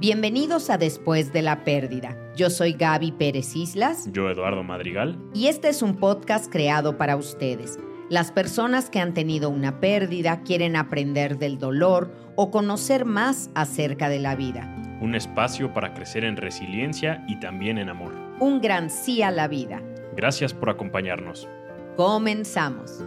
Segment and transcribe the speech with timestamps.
[0.00, 2.16] Bienvenidos a Después de la Pérdida.
[2.34, 4.08] Yo soy Gaby Pérez Islas.
[4.10, 5.18] Yo Eduardo Madrigal.
[5.34, 7.78] Y este es un podcast creado para ustedes.
[8.08, 14.08] Las personas que han tenido una pérdida quieren aprender del dolor o conocer más acerca
[14.08, 14.74] de la vida.
[15.02, 18.14] Un espacio para crecer en resiliencia y también en amor.
[18.40, 19.82] Un gran sí a la vida.
[20.16, 21.46] Gracias por acompañarnos.
[21.98, 23.04] Comenzamos.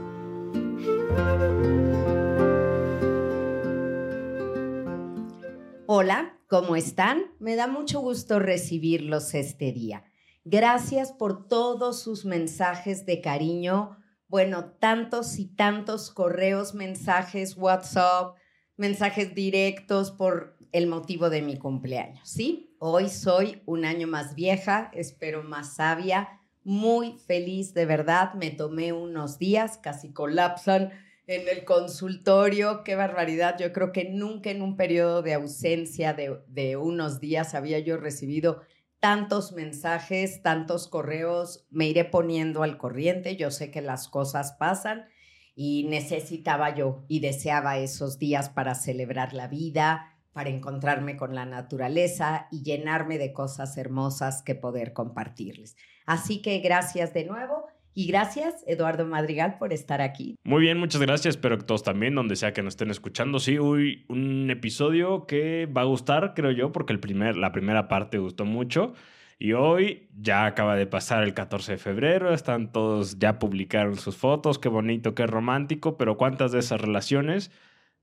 [5.88, 7.32] Hola, ¿cómo están?
[7.40, 10.04] Me da mucho gusto recibirlos este día.
[10.46, 13.98] Gracias por todos sus mensajes de cariño.
[14.27, 18.36] Bueno, tantos y tantos correos, mensajes, WhatsApp,
[18.77, 22.76] mensajes directos por el motivo de mi cumpleaños, ¿sí?
[22.77, 28.35] Hoy soy un año más vieja, espero más sabia, muy feliz de verdad.
[28.35, 30.91] Me tomé unos días, casi colapsan
[31.27, 33.58] en el consultorio, qué barbaridad.
[33.58, 37.98] Yo creo que nunca en un periodo de ausencia de, de, unos días había yo
[37.98, 38.62] recibido
[38.99, 41.66] tantos mensajes, tantos correos.
[41.70, 43.35] Me iré poniendo al corriente.
[43.35, 45.07] Yo sé que las cosas pasan
[45.55, 51.46] y necesitaba yo y deseaba esos días para celebrar la vida, para encontrarme con la
[51.46, 55.77] naturaleza y llenarme de cosas hermosas que poder compartirles.
[56.05, 60.36] Así que gracias de nuevo y gracias, Eduardo Madrigal, por estar aquí.
[60.44, 61.36] Muy bien, muchas gracias.
[61.36, 63.40] Espero que todos también, donde sea que nos estén escuchando.
[63.40, 67.88] Sí, hoy un episodio que va a gustar, creo yo, porque el primer, la primera
[67.88, 68.94] parte gustó mucho.
[69.40, 74.16] Y hoy ya acaba de pasar el 14 de febrero, están todos, ya publicaron sus
[74.16, 77.52] fotos, qué bonito, qué romántico, pero ¿cuántas de esas relaciones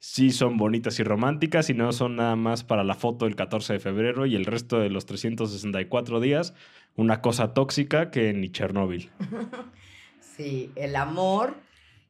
[0.00, 3.74] sí son bonitas y románticas y no son nada más para la foto del 14
[3.74, 6.54] de febrero y el resto de los 364 días
[6.96, 9.10] una cosa tóxica que ni Chernóbil.
[10.36, 11.60] Sí, el amor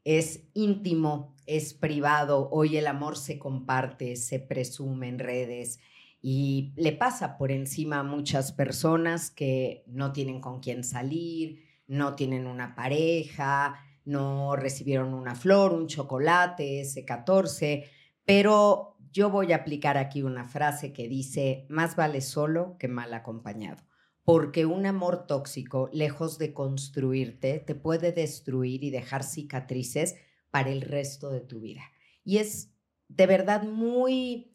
[0.04, 2.48] es íntimo, es privado.
[2.52, 5.80] Hoy el amor se comparte, se presume en redes
[6.22, 12.14] y le pasa por encima a muchas personas que no tienen con quién salir, no
[12.14, 17.88] tienen una pareja, no recibieron una flor, un chocolate, ese 14,
[18.24, 23.12] pero yo voy a aplicar aquí una frase que dice, más vale solo que mal
[23.14, 23.90] acompañado
[24.24, 30.14] porque un amor tóxico, lejos de construirte, te puede destruir y dejar cicatrices
[30.50, 31.82] para el resto de tu vida.
[32.24, 32.72] Y es
[33.08, 34.49] de verdad muy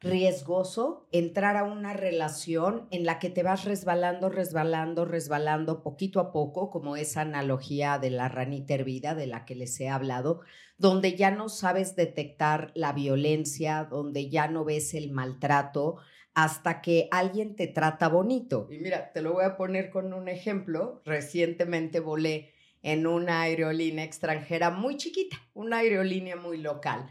[0.00, 6.32] riesgoso entrar a una relación en la que te vas resbalando, resbalando, resbalando poquito a
[6.32, 10.40] poco, como esa analogía de la ranita hervida de la que les he hablado,
[10.78, 15.98] donde ya no sabes detectar la violencia, donde ya no ves el maltrato,
[16.32, 18.68] hasta que alguien te trata bonito.
[18.70, 21.02] Y mira, te lo voy a poner con un ejemplo.
[21.04, 27.10] Recientemente volé en una aerolínea extranjera muy chiquita, una aerolínea muy local.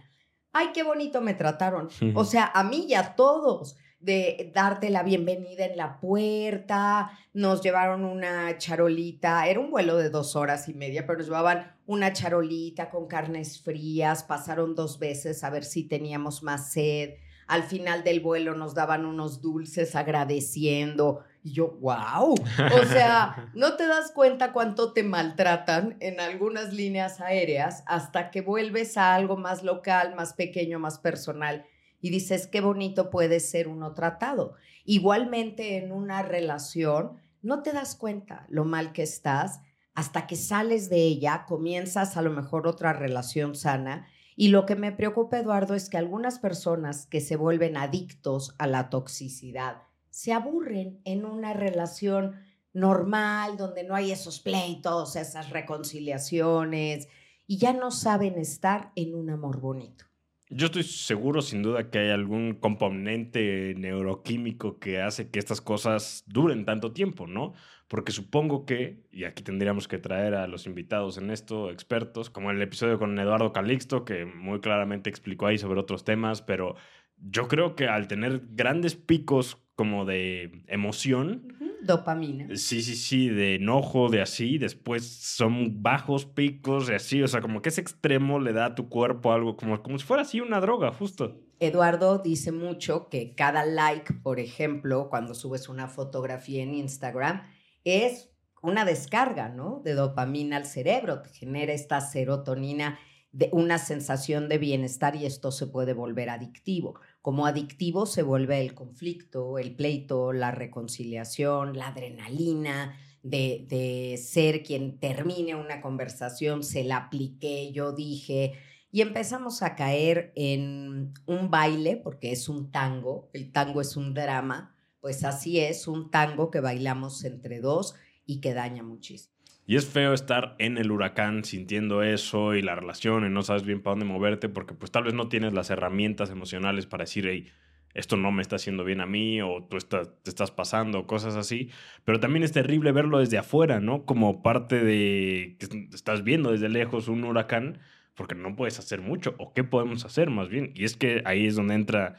[0.51, 1.89] Ay, qué bonito me trataron.
[2.15, 7.61] O sea, a mí y a todos de darte la bienvenida en la puerta, nos
[7.61, 12.13] llevaron una charolita, era un vuelo de dos horas y media, pero nos llevaban una
[12.13, 17.15] charolita con carnes frías, pasaron dos veces a ver si teníamos más sed,
[17.47, 21.23] al final del vuelo nos daban unos dulces agradeciendo.
[21.43, 22.33] Y yo, wow.
[22.81, 28.41] O sea, no te das cuenta cuánto te maltratan en algunas líneas aéreas hasta que
[28.41, 31.65] vuelves a algo más local, más pequeño, más personal
[32.01, 34.55] y dices, qué bonito puede ser uno tratado.
[34.85, 39.61] Igualmente en una relación, no te das cuenta lo mal que estás
[39.95, 44.77] hasta que sales de ella, comienzas a lo mejor otra relación sana y lo que
[44.77, 49.88] me preocupa, Eduardo, es que algunas personas que se vuelven adictos a la toxicidad
[50.19, 52.35] se aburren en una relación
[52.73, 57.07] normal, donde no hay esos pleitos, esas reconciliaciones,
[57.47, 60.03] y ya no saben estar en un amor bonito.
[60.49, 66.25] Yo estoy seguro, sin duda, que hay algún componente neuroquímico que hace que estas cosas
[66.27, 67.53] duren tanto tiempo, ¿no?
[67.87, 72.51] Porque supongo que, y aquí tendríamos que traer a los invitados en esto, expertos, como
[72.51, 76.75] el episodio con Eduardo Calixto, que muy claramente explicó ahí sobre otros temas, pero
[77.15, 82.53] yo creo que al tener grandes picos como de emoción, dopamina.
[82.57, 87.39] Sí, sí, sí, de enojo, de así, después son bajos picos, de así, o sea,
[87.39, 90.41] como que ese extremo le da a tu cuerpo algo, como, como si fuera así
[90.41, 91.39] una droga, justo.
[91.61, 97.43] Eduardo dice mucho que cada like, por ejemplo, cuando subes una fotografía en Instagram,
[97.85, 99.81] es una descarga, ¿no?
[99.85, 102.99] De dopamina al cerebro, te genera esta serotonina
[103.31, 106.99] de una sensación de bienestar y esto se puede volver adictivo.
[107.21, 114.63] Como adictivo se vuelve el conflicto, el pleito, la reconciliación, la adrenalina de, de ser
[114.63, 118.53] quien termine una conversación, se la apliqué, yo dije,
[118.91, 124.13] y empezamos a caer en un baile, porque es un tango, el tango es un
[124.13, 127.95] drama, pues así es, un tango que bailamos entre dos
[128.25, 129.38] y que daña muchísimo.
[129.69, 133.61] Y es feo estar en el huracán sintiendo eso y la relación y no sabes
[133.61, 137.27] bien para dónde moverte porque pues tal vez no tienes las herramientas emocionales para decir,
[137.27, 137.51] hey,
[137.93, 141.35] esto no me está haciendo bien a mí o tú estás, te estás pasando, cosas
[141.35, 141.69] así.
[142.03, 144.07] Pero también es terrible verlo desde afuera, ¿no?
[144.07, 147.77] Como parte de que estás viendo desde lejos un huracán
[148.15, 150.71] porque no puedes hacer mucho o qué podemos hacer más bien.
[150.73, 152.15] Y es que ahí es donde entra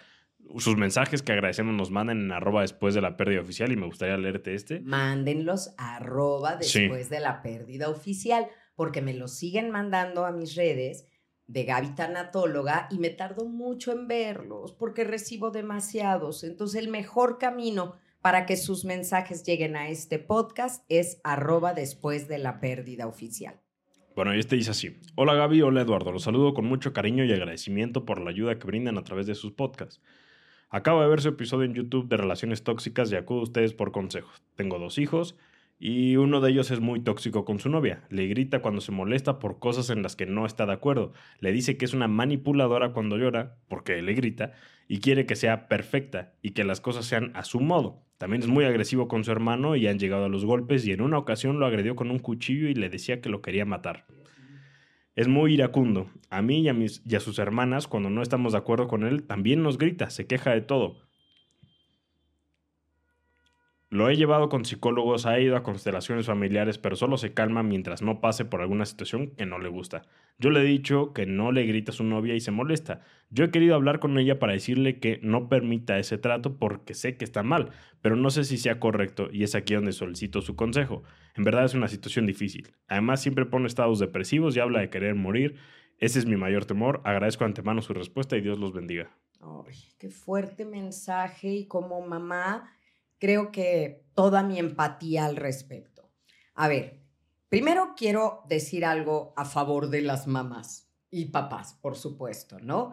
[0.58, 3.86] sus mensajes que agradecemos nos manden en arroba después de la pérdida oficial y me
[3.86, 4.80] gustaría leerte este.
[4.80, 11.06] Mándenlos arroba después de la pérdida oficial porque me los siguen mandando a mis redes
[11.46, 16.44] de Gaby Tanatóloga y me tardo mucho en verlos porque recibo demasiados.
[16.44, 22.28] Entonces el mejor camino para que sus mensajes lleguen a este podcast es arroba después
[22.28, 23.60] de la pérdida oficial.
[24.14, 24.96] Bueno, y este dice así.
[25.14, 26.12] Hola Gaby, hola Eduardo.
[26.12, 29.34] Los saludo con mucho cariño y agradecimiento por la ayuda que brindan a través de
[29.34, 30.00] sus podcasts.
[30.72, 33.90] Acabo de ver su episodio en YouTube de relaciones tóxicas y acudo a ustedes por
[33.90, 34.44] consejos.
[34.54, 35.36] Tengo dos hijos
[35.80, 38.04] y uno de ellos es muy tóxico con su novia.
[38.08, 41.12] Le grita cuando se molesta por cosas en las que no está de acuerdo.
[41.40, 44.52] Le dice que es una manipuladora cuando llora, porque le grita,
[44.86, 48.04] y quiere que sea perfecta y que las cosas sean a su modo.
[48.18, 51.00] También es muy agresivo con su hermano y han llegado a los golpes y en
[51.00, 54.06] una ocasión lo agredió con un cuchillo y le decía que lo quería matar.
[55.20, 56.10] Es muy iracundo.
[56.30, 59.04] A mí y a, mis, y a sus hermanas, cuando no estamos de acuerdo con
[59.06, 61.09] él, también nos grita, se queja de todo.
[63.92, 68.02] Lo he llevado con psicólogos, ha ido a constelaciones familiares, pero solo se calma mientras
[68.02, 70.02] no pase por alguna situación que no le gusta.
[70.38, 73.00] Yo le he dicho que no le grita a su novia y se molesta.
[73.30, 77.16] Yo he querido hablar con ella para decirle que no permita ese trato porque sé
[77.16, 77.70] que está mal,
[78.00, 81.02] pero no sé si sea correcto y es aquí donde solicito su consejo.
[81.34, 82.70] En verdad es una situación difícil.
[82.86, 85.56] Además siempre pone estados depresivos y habla de querer morir.
[85.98, 87.00] Ese es mi mayor temor.
[87.02, 89.10] Agradezco antemano su respuesta y Dios los bendiga.
[89.40, 92.70] Ay, qué fuerte mensaje y como mamá
[93.20, 96.10] creo que toda mi empatía al respecto.
[96.54, 97.00] A ver,
[97.48, 102.92] primero quiero decir algo a favor de las mamás y papás, por supuesto, ¿no?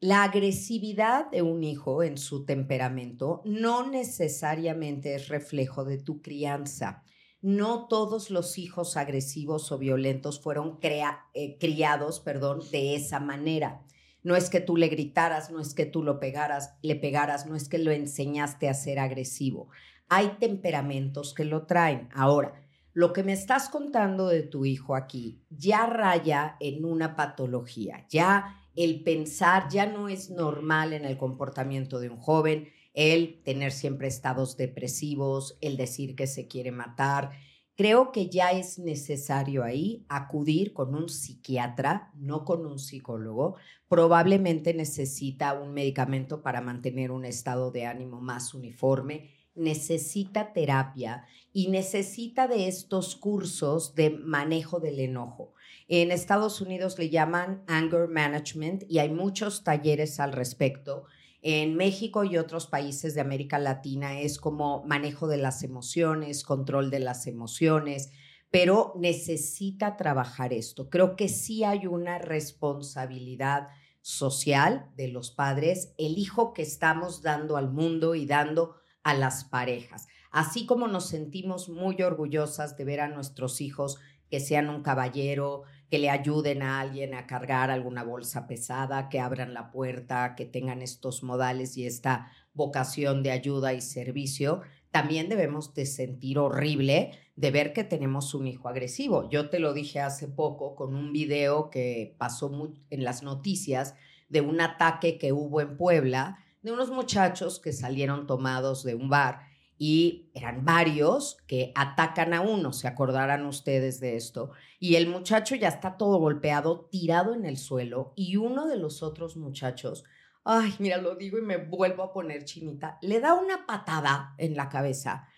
[0.00, 7.02] La agresividad de un hijo en su temperamento no necesariamente es reflejo de tu crianza.
[7.40, 13.82] No todos los hijos agresivos o violentos fueron eh, criados perdón, de esa manera.
[14.28, 17.56] No es que tú le gritaras, no es que tú lo pegaras, le pegaras, no
[17.56, 19.70] es que lo enseñaste a ser agresivo.
[20.10, 22.10] Hay temperamentos que lo traen.
[22.12, 22.52] Ahora,
[22.92, 28.04] lo que me estás contando de tu hijo aquí ya raya en una patología.
[28.10, 33.72] Ya el pensar ya no es normal en el comportamiento de un joven, el tener
[33.72, 37.30] siempre estados depresivos, el decir que se quiere matar,
[37.78, 43.54] Creo que ya es necesario ahí acudir con un psiquiatra, no con un psicólogo.
[43.88, 51.68] Probablemente necesita un medicamento para mantener un estado de ánimo más uniforme, necesita terapia y
[51.68, 55.54] necesita de estos cursos de manejo del enojo.
[55.86, 61.04] En Estados Unidos le llaman anger management y hay muchos talleres al respecto
[61.50, 66.90] en México y otros países de América Latina es como manejo de las emociones, control
[66.90, 68.10] de las emociones,
[68.50, 70.90] pero necesita trabajar esto.
[70.90, 73.68] Creo que sí hay una responsabilidad
[74.02, 79.44] social de los padres, el hijo que estamos dando al mundo y dando a las
[79.44, 80.06] parejas.
[80.30, 85.62] Así como nos sentimos muy orgullosas de ver a nuestros hijos que sean un caballero,
[85.90, 90.44] que le ayuden a alguien a cargar alguna bolsa pesada, que abran la puerta, que
[90.44, 97.12] tengan estos modales y esta vocación de ayuda y servicio, también debemos de sentir horrible
[97.36, 99.28] de ver que tenemos un hijo agresivo.
[99.30, 102.50] Yo te lo dije hace poco con un video que pasó
[102.90, 103.94] en las noticias
[104.28, 109.08] de un ataque que hubo en Puebla de unos muchachos que salieron tomados de un
[109.08, 109.47] bar
[109.78, 115.54] y eran varios que atacan a uno, se acordarán ustedes de esto, y el muchacho
[115.54, 120.04] ya está todo golpeado, tirado en el suelo, y uno de los otros muchachos,
[120.44, 124.56] ay, mira, lo digo y me vuelvo a poner chinita, le da una patada en
[124.56, 125.28] la cabeza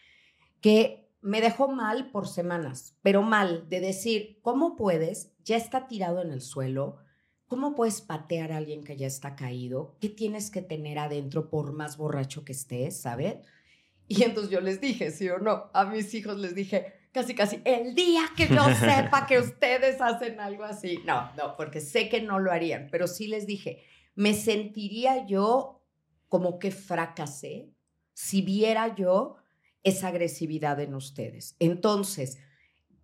[0.60, 5.32] que me dejó mal por semanas, pero mal de decir, ¿cómo puedes?
[5.44, 6.98] Ya está tirado en el suelo.
[7.46, 9.96] ¿Cómo puedes patear a alguien que ya está caído?
[10.00, 13.38] ¿Qué tienes que tener adentro por más borracho que estés, ¿sabes?
[14.10, 17.62] Y entonces yo les dije, sí o no, a mis hijos les dije, casi, casi,
[17.64, 20.98] el día que yo sepa que ustedes hacen algo así.
[21.06, 23.84] No, no, porque sé que no lo harían, pero sí les dije,
[24.16, 25.84] me sentiría yo
[26.28, 27.70] como que fracasé
[28.12, 29.36] si viera yo
[29.84, 31.54] esa agresividad en ustedes.
[31.60, 32.38] Entonces,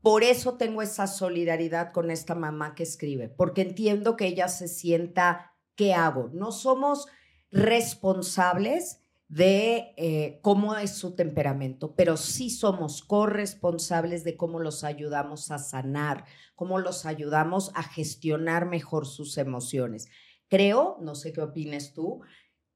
[0.03, 4.67] por eso tengo esa solidaridad con esta mamá que escribe, porque entiendo que ella se
[4.67, 6.31] sienta, ¿qué hago?
[6.33, 7.07] No somos
[7.53, 15.50] responsables de eh, cómo es su temperamento, pero sí somos corresponsables de cómo los ayudamos
[15.50, 20.09] a sanar, cómo los ayudamos a gestionar mejor sus emociones.
[20.49, 22.21] Creo, no sé qué opines tú,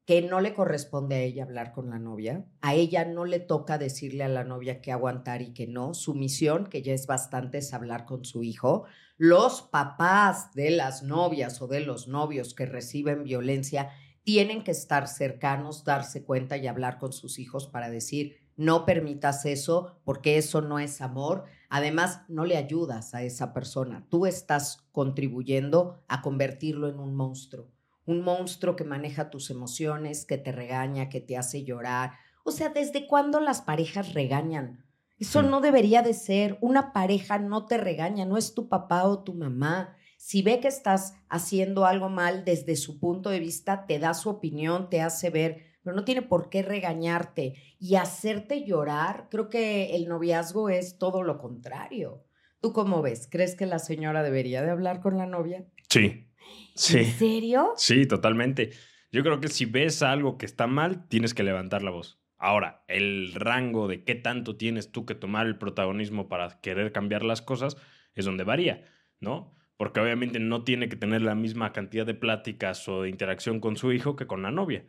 [0.05, 3.77] que no le corresponde a ella hablar con la novia, a ella no le toca
[3.77, 7.59] decirle a la novia que aguantar y que no, su misión, que ya es bastante,
[7.59, 8.83] es hablar con su hijo.
[9.15, 13.91] Los papás de las novias o de los novios que reciben violencia
[14.23, 19.45] tienen que estar cercanos, darse cuenta y hablar con sus hijos para decir, no permitas
[19.45, 21.45] eso porque eso no es amor.
[21.69, 24.05] Además, no le ayudas a esa persona.
[24.09, 27.71] Tú estás contribuyendo a convertirlo en un monstruo.
[28.05, 32.11] Un monstruo que maneja tus emociones, que te regaña, que te hace llorar.
[32.43, 34.85] O sea, ¿desde cuándo las parejas regañan?
[35.17, 36.57] Eso no debería de ser.
[36.61, 39.95] Una pareja no te regaña, no es tu papá o tu mamá.
[40.23, 44.29] Si ve que estás haciendo algo mal desde su punto de vista, te da su
[44.29, 49.29] opinión, te hace ver, pero no tiene por qué regañarte y hacerte llorar.
[49.31, 52.23] Creo que el noviazgo es todo lo contrario.
[52.61, 53.27] ¿Tú cómo ves?
[53.31, 55.65] ¿Crees que la señora debería de hablar con la novia?
[55.89, 56.27] Sí.
[56.75, 56.99] sí.
[56.99, 57.73] ¿En serio?
[57.75, 58.69] Sí, totalmente.
[59.11, 62.21] Yo creo que si ves algo que está mal, tienes que levantar la voz.
[62.37, 67.23] Ahora, el rango de qué tanto tienes tú que tomar el protagonismo para querer cambiar
[67.23, 67.75] las cosas
[68.13, 68.85] es donde varía,
[69.19, 69.59] ¿no?
[69.81, 73.77] Porque obviamente no tiene que tener la misma cantidad de pláticas o de interacción con
[73.77, 74.85] su hijo que con la novia.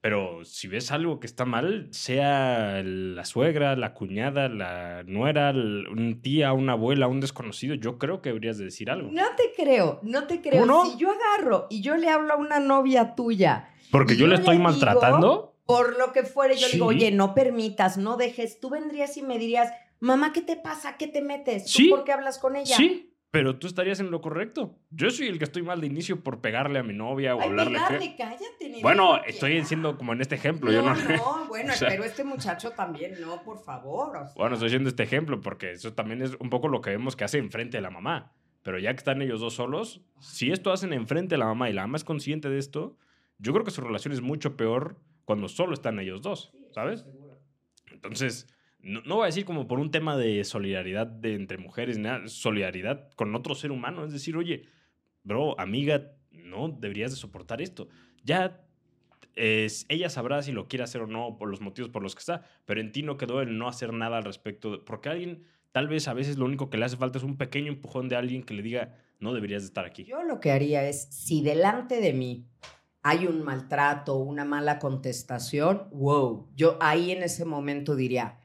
[0.00, 6.22] Pero si ves algo que está mal, sea la suegra, la cuñada, la nuera, un
[6.22, 9.10] tía, una abuela, un desconocido, yo creo que deberías de decir algo.
[9.12, 10.86] No te creo, no te creo.
[10.86, 13.68] Si yo agarro y yo le hablo a una novia tuya.
[13.90, 15.54] Porque yo, le estoy maltratando.
[15.66, 18.58] Por lo que fuere, yo digo, oye, no permitas, no dejes.
[18.58, 20.96] Tú vendrías y me dirías, mamá, ¿qué te pasa?
[20.96, 21.70] ¿Qué te metes?
[21.70, 22.74] ¿Tú por qué hablas con ella?
[22.74, 24.78] Sí pero tú estarías en lo correcto.
[24.90, 27.78] Yo soy el que estoy mal de inicio por pegarle a mi novia o hablarle.
[27.78, 30.70] Pegarle, cállate, bueno, estoy diciendo como en este ejemplo.
[30.70, 34.18] No, yo no, no bueno, pero este muchacho también, no, por favor.
[34.36, 37.24] Bueno, estoy haciendo este ejemplo porque eso también es un poco lo que vemos que
[37.24, 38.32] hace enfrente de la mamá.
[38.62, 41.72] Pero ya que están ellos dos solos, si esto hacen enfrente de la mamá y
[41.72, 42.98] la mamá es consciente de esto,
[43.38, 47.06] yo creo que su relación es mucho peor cuando solo están ellos dos, ¿sabes?
[47.90, 48.48] Entonces
[48.82, 53.10] no, voy a decir como por un tema de solidaridad de entre mujeres, nada, solidaridad
[53.16, 54.04] con otro ser humano.
[54.04, 54.64] Es decir, oye,
[55.22, 57.88] bro, amiga, no deberías de soportar esto.
[58.24, 58.64] Ya
[59.34, 62.42] ella sabrá si lo quiere hacer o no por los motivos por los que está,
[62.64, 66.08] pero en ti no quedó el no hacer nada al respecto, porque alguien, tal vez
[66.08, 68.54] a veces lo único que le hace falta es un pequeño empujón de alguien que
[68.54, 70.04] le diga, no deberías de estar aquí.
[70.04, 72.46] Yo lo que haría es, si delante de mí
[73.02, 78.38] hay un maltrato, una mala contestación, wow, yo ahí en ese momento diría,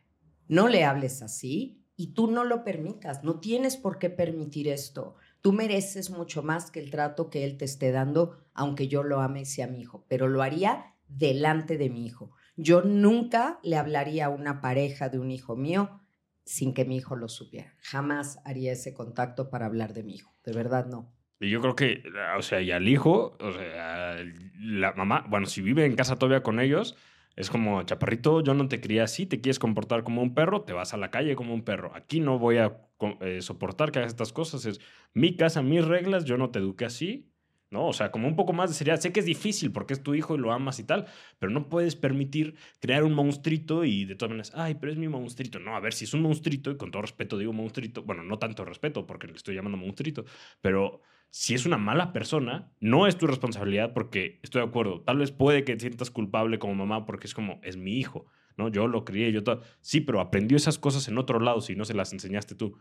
[0.48, 3.24] no le hables así y tú no lo permitas.
[3.24, 5.16] No tienes por qué permitir esto.
[5.42, 9.22] Tú mereces mucho más que el trato que él te esté dando, aunque yo lo
[9.22, 12.32] ame y sea mi hijo, pero lo haría delante de mi hijo.
[12.58, 16.02] Yo nunca le hablaría a una pareja de un hijo mío
[16.46, 17.74] sin que mi hijo lo supiera.
[17.80, 20.32] Jamás haría ese contacto para hablar de mi hijo.
[20.44, 21.12] De verdad, no.
[21.40, 22.04] Y yo creo que,
[22.38, 24.16] o sea, y al hijo, o sea,
[24.60, 26.96] la mamá, bueno, si vive en casa todavía con ellos,
[27.36, 30.74] es como, chaparrito, yo no te crié así, te quieres comportar como un perro, te
[30.74, 31.92] vas a la calle como un perro.
[31.96, 32.78] Aquí no voy a
[33.22, 34.66] eh, soportar que hagas estas cosas.
[34.66, 34.80] Es
[35.14, 37.32] mi casa, mis reglas, yo no te eduqué así.
[37.72, 37.88] ¿no?
[37.88, 39.00] O sea, como un poco más de seriedad.
[39.00, 41.08] Sé que es difícil porque es tu hijo y lo amas y tal,
[41.40, 45.08] pero no puedes permitir crear un monstruito y de todas maneras, ay, pero es mi
[45.08, 45.60] monstruito.
[45.60, 48.40] No, a ver, si es un monstruito, y con todo respeto digo monstruito, bueno, no
[48.40, 50.26] tanto respeto porque le estoy llamando monstruito,
[50.62, 55.02] pero si es una mala persona, no es tu responsabilidad porque estoy de acuerdo.
[55.02, 58.26] Tal vez puede que te sientas culpable como mamá porque es como, es mi hijo,
[58.58, 58.70] ¿no?
[58.70, 59.62] Yo lo crié, yo todo.
[59.82, 62.78] Sí, pero aprendió esas cosas en otro lado si no se las enseñaste tú.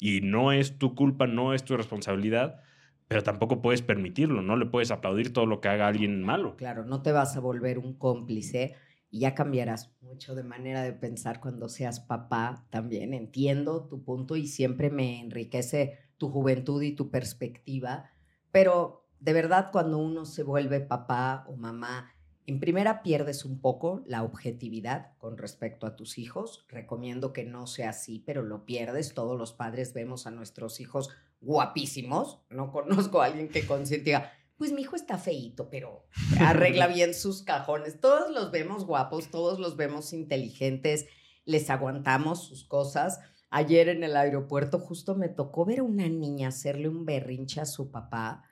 [0.00, 2.62] Y no es tu culpa, no es tu responsabilidad,
[3.08, 6.56] pero tampoco puedes permitirlo, no le puedes aplaudir todo lo que haga alguien malo.
[6.56, 8.76] Claro, no te vas a volver un cómplice
[9.10, 13.14] y ya cambiarás mucho de manera de pensar cuando seas papá también.
[13.14, 18.10] Entiendo tu punto y siempre me enriquece tu juventud y tu perspectiva,
[18.50, 22.12] pero de verdad cuando uno se vuelve papá o mamá,
[22.48, 26.64] en primera pierdes un poco la objetividad con respecto a tus hijos.
[26.68, 29.12] Recomiendo que no sea así, pero lo pierdes.
[29.12, 31.10] Todos los padres vemos a nuestros hijos
[31.42, 32.40] guapísimos.
[32.48, 36.06] No conozco a alguien que consiga, pues mi hijo está feito, pero
[36.40, 38.00] arregla bien sus cajones.
[38.00, 41.04] Todos los vemos guapos, todos los vemos inteligentes,
[41.44, 46.48] les aguantamos sus cosas Ayer en el aeropuerto justo me tocó ver a una niña
[46.48, 48.44] hacerle un berrinche a su papá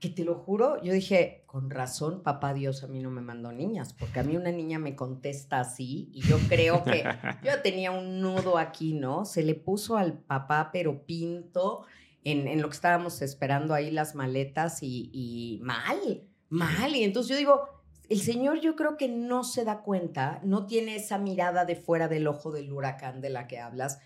[0.00, 3.50] que te lo juro, yo dije, con razón, papá Dios a mí no me mandó
[3.50, 7.02] niñas, porque a mí una niña me contesta así y yo creo que
[7.42, 9.24] yo tenía un nudo aquí, ¿no?
[9.24, 11.84] Se le puso al papá, pero pinto
[12.22, 16.94] en, en lo que estábamos esperando ahí las maletas y, y mal, mal.
[16.94, 17.68] Y entonces yo digo,
[18.08, 22.06] el Señor yo creo que no se da cuenta, no tiene esa mirada de fuera
[22.06, 23.98] del ojo del huracán de la que hablas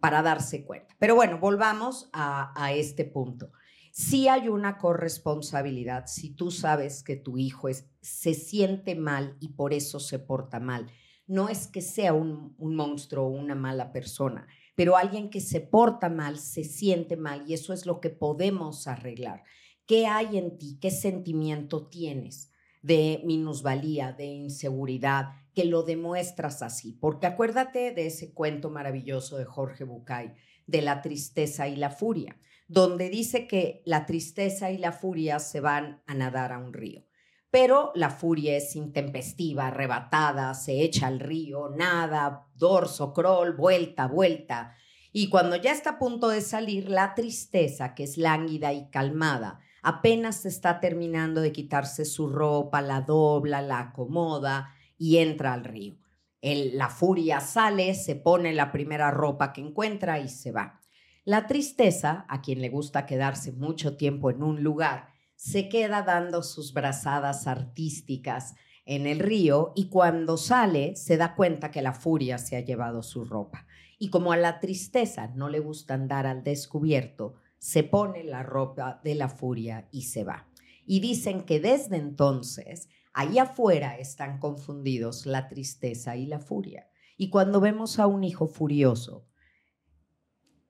[0.00, 0.94] para darse cuenta.
[0.98, 3.52] Pero bueno, volvamos a, este punto
[3.90, 9.48] sí hay una corresponsabilidad si tú sabes que tu hijo es, se siente mal y
[9.54, 10.88] por eso se porta mal.
[11.26, 15.60] No es que sea un, un monstruo o una mala persona, pero alguien que se
[15.60, 19.42] porta mal, se siente mal y eso es lo que podemos arreglar.
[19.84, 20.78] ¿Qué hay en ti?
[20.80, 22.52] ¿Qué sentimiento tienes
[22.82, 26.92] de minusvalía, de inseguridad, que lo demuestras así?
[26.92, 30.34] Porque acuérdate de ese cuento maravilloso de Jorge Bucay,
[30.68, 32.38] de la tristeza y la furia
[32.68, 37.02] donde dice que la tristeza y la furia se van a nadar a un río.
[37.50, 44.74] Pero la furia es intempestiva, arrebatada, se echa al río, nada, dorso, crawl, vuelta, vuelta.
[45.12, 49.60] Y cuando ya está a punto de salir, la tristeza, que es lánguida y calmada,
[49.82, 55.96] apenas está terminando de quitarse su ropa, la dobla, la acomoda y entra al río.
[56.42, 60.80] la furia sale, se pone la primera ropa que encuentra y se va.
[61.24, 66.42] La tristeza, a quien le gusta quedarse mucho tiempo en un lugar, se queda dando
[66.42, 68.54] sus brazadas artísticas
[68.86, 73.02] en el río y cuando sale se da cuenta que la furia se ha llevado
[73.02, 73.66] su ropa.
[73.98, 79.00] Y como a la tristeza no le gusta andar al descubierto, se pone la ropa
[79.04, 80.48] de la furia y se va.
[80.86, 86.88] Y dicen que desde entonces, ahí afuera están confundidos la tristeza y la furia.
[87.16, 89.26] Y cuando vemos a un hijo furioso,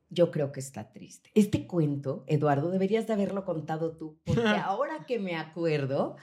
[0.09, 1.31] yo creo que está triste.
[1.35, 6.17] Este cuento, Eduardo, deberías de haberlo contado tú, porque ahora que me acuerdo,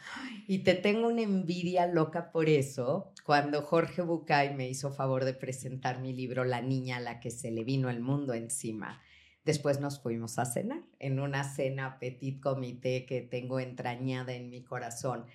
[0.48, 5.36] y te tengo una envidia loca por eso, cuando Jorge Bucay me hizo favor de
[5.36, 9.00] presentar mi libro La niña a la que se le vino el mundo encima,
[9.44, 14.64] después nos fuimos a cenar, en una cena petit comité que tengo entrañada en mi
[14.64, 15.26] corazón.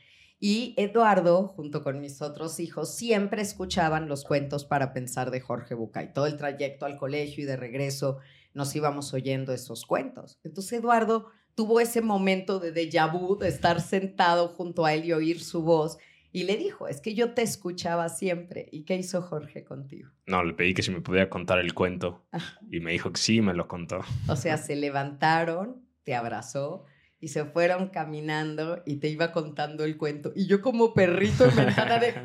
[0.43, 5.75] Y Eduardo, junto con mis otros hijos, siempre escuchaban los cuentos para pensar de Jorge
[5.75, 6.15] Bucay.
[6.15, 8.21] Todo el trayecto al colegio y de regreso
[8.55, 10.39] nos íbamos oyendo esos cuentos.
[10.43, 15.13] Entonces Eduardo tuvo ese momento de déjà vu, de estar sentado junto a él y
[15.13, 15.99] oír su voz.
[16.33, 18.67] Y le dijo, es que yo te escuchaba siempre.
[18.73, 20.09] ¿Y qué hizo Jorge contigo?
[20.27, 22.25] No, le pedí que si me podía contar el cuento.
[22.71, 24.01] Y me dijo que sí, me lo contó.
[24.27, 26.87] O sea, se levantaron, te abrazó
[27.21, 30.33] y se fueron caminando y te iba contando el cuento.
[30.35, 32.13] Y yo como perrito en ventana de...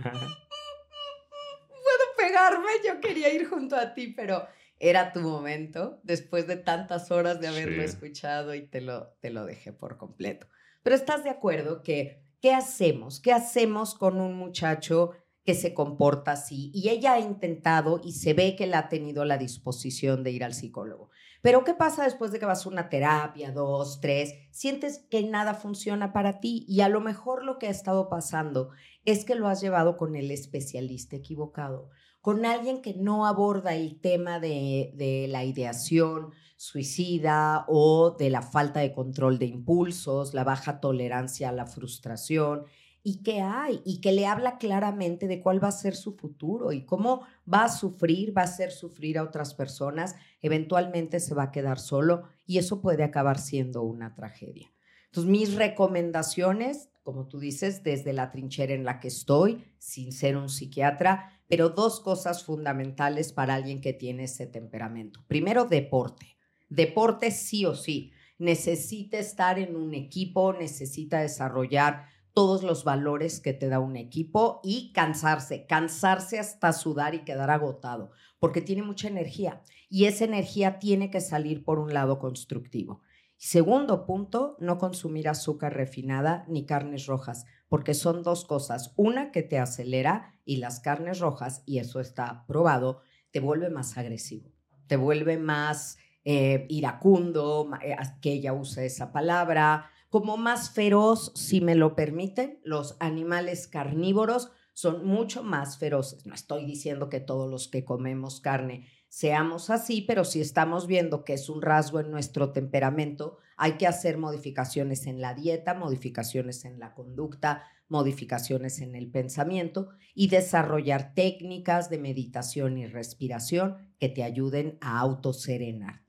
[1.67, 4.47] Puedo pegarme, yo quería ir junto a ti, pero
[4.79, 9.45] era tu momento después de tantas horas de haberlo escuchado y te lo, te lo
[9.45, 10.47] dejé por completo.
[10.83, 13.19] Pero estás de acuerdo que, ¿qué hacemos?
[13.19, 15.11] ¿Qué hacemos con un muchacho
[15.43, 16.71] que se comporta así?
[16.73, 20.43] Y ella ha intentado y se ve que le ha tenido la disposición de ir
[20.43, 21.09] al psicólogo.
[21.45, 24.33] Pero ¿qué pasa después de que vas a una terapia, dos, tres?
[24.49, 28.71] Sientes que nada funciona para ti y a lo mejor lo que ha estado pasando
[29.03, 31.91] es que lo has llevado con el especialista equivocado
[32.25, 38.79] con alguien que no aborda el tema de, la ideación suicida o de la falta
[38.79, 42.65] de control de impulsos, la baja tolerancia a la frustración
[43.07, 46.71] y qué hay y que le habla claramente de cuál va a ser su futuro
[46.71, 51.43] y cómo va a sufrir, va a hacer sufrir a otras personas, eventualmente se va
[51.43, 54.73] a quedar solo y eso puede acabar siendo una tragedia.
[55.05, 60.35] Entonces, mis recomendaciones, como tú dices, desde la trinchera en la que estoy, sin ser
[60.35, 65.23] un psiquiatra, pero dos cosas fundamentales para alguien que tiene ese temperamento.
[65.27, 66.37] Primero, deporte.
[66.69, 68.13] Deporte sí o sí.
[68.39, 74.59] Necesita estar en un equipo, necesita desarrollar todos los valores que te da un equipo
[74.61, 80.77] y cansarse, cansarse hasta sudar y quedar agotado, porque tiene mucha energía y esa energía
[80.77, 83.01] tiene que salir por un lado constructivo.
[83.37, 88.93] Segundo punto, no consumir azúcar refinada ni carnes rojas, porque son dos cosas.
[88.97, 93.97] Una que te acelera y las carnes rojas, y eso está probado, te vuelve más
[93.97, 94.51] agresivo,
[94.87, 101.59] te vuelve más eh, iracundo, eh, que ella use esa palabra, como más feroz, si
[101.59, 102.61] me lo permiten.
[102.63, 106.25] Los animales carnívoros son mucho más feroces.
[106.25, 111.25] No estoy diciendo que todos los que comemos carne seamos así, pero si estamos viendo
[111.25, 116.63] que es un rasgo en nuestro temperamento, hay que hacer modificaciones en la dieta, modificaciones
[116.63, 124.07] en la conducta, modificaciones en el pensamiento y desarrollar técnicas de meditación y respiración que
[124.07, 126.05] te ayuden a autoserenarte.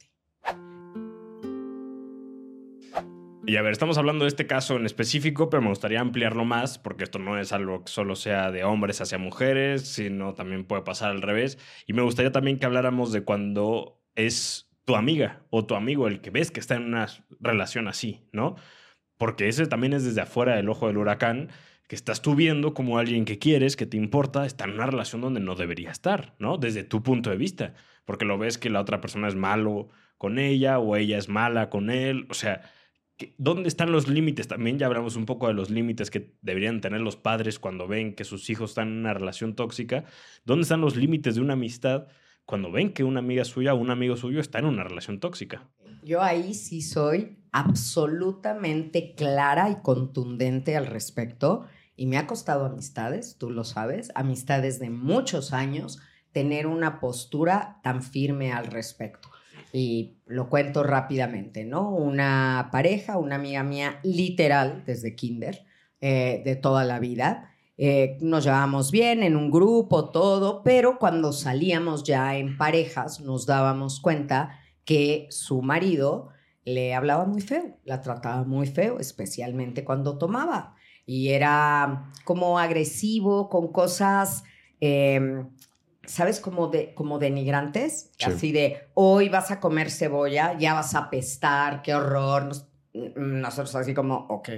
[3.48, 6.80] Y a ver, estamos hablando de este caso en específico, pero me gustaría ampliarlo más,
[6.80, 10.82] porque esto no es algo que solo sea de hombres hacia mujeres, sino también puede
[10.82, 11.56] pasar al revés.
[11.86, 16.20] Y me gustaría también que habláramos de cuando es tu amiga o tu amigo el
[16.20, 17.06] que ves que está en una
[17.38, 18.56] relación así, ¿no?
[19.16, 21.50] Porque ese también es desde afuera del ojo del huracán,
[21.86, 25.20] que estás tú viendo como alguien que quieres, que te importa, está en una relación
[25.20, 26.58] donde no debería estar, ¿no?
[26.58, 27.74] Desde tu punto de vista,
[28.06, 31.70] porque lo ves que la otra persona es malo con ella o ella es mala
[31.70, 32.62] con él, o sea
[33.38, 34.48] ¿Dónde están los límites?
[34.48, 38.14] También ya hablamos un poco de los límites que deberían tener los padres cuando ven
[38.14, 40.04] que sus hijos están en una relación tóxica.
[40.44, 42.08] ¿Dónde están los límites de una amistad
[42.44, 45.66] cuando ven que una amiga suya o un amigo suyo está en una relación tóxica?
[46.02, 51.64] Yo ahí sí soy absolutamente clara y contundente al respecto.
[51.96, 55.98] Y me ha costado amistades, tú lo sabes, amistades de muchos años,
[56.32, 59.30] tener una postura tan firme al respecto.
[59.76, 61.90] Y lo cuento rápidamente, ¿no?
[61.90, 65.66] Una pareja, una amiga mía, literal, desde kinder,
[66.00, 67.50] eh, de toda la vida.
[67.76, 73.44] Eh, nos llevábamos bien en un grupo, todo, pero cuando salíamos ya en parejas nos
[73.44, 76.30] dábamos cuenta que su marido
[76.64, 80.74] le hablaba muy feo, la trataba muy feo, especialmente cuando tomaba.
[81.04, 84.42] Y era como agresivo, con cosas
[84.80, 85.50] em,
[86.06, 86.40] ¿sabes?
[86.40, 91.82] Como, de, como denigrantes, así de, hoy vas a comer cebolla, ya vas a pestar,
[91.82, 92.50] qué horror.
[92.94, 94.48] Nosotros así como, ok,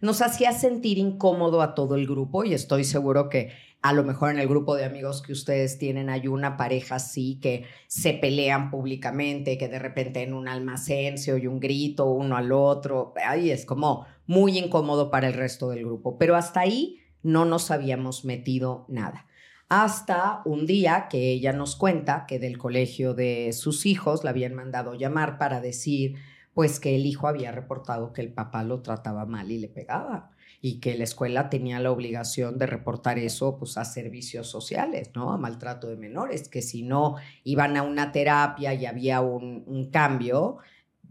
[0.00, 3.50] nos hacía sentir incómodo a todo el grupo y estoy seguro que
[3.82, 7.38] a lo mejor en el grupo de amigos que ustedes tienen hay una pareja así
[7.40, 12.36] que se pelean públicamente, que de repente en un almacén se oye un grito uno
[12.36, 17.00] al otro, ahí es como muy incómodo para el resto del grupo, pero hasta ahí
[17.22, 19.27] no nos habíamos metido nada
[19.68, 24.54] hasta un día que ella nos cuenta que del colegio de sus hijos la habían
[24.54, 26.16] mandado llamar para decir
[26.54, 30.30] pues que el hijo había reportado que el papá lo trataba mal y le pegaba
[30.60, 35.32] y que la escuela tenía la obligación de reportar eso pues a servicios sociales, ¿no?
[35.32, 39.90] A maltrato de menores, que si no iban a una terapia y había un, un
[39.90, 40.58] cambio,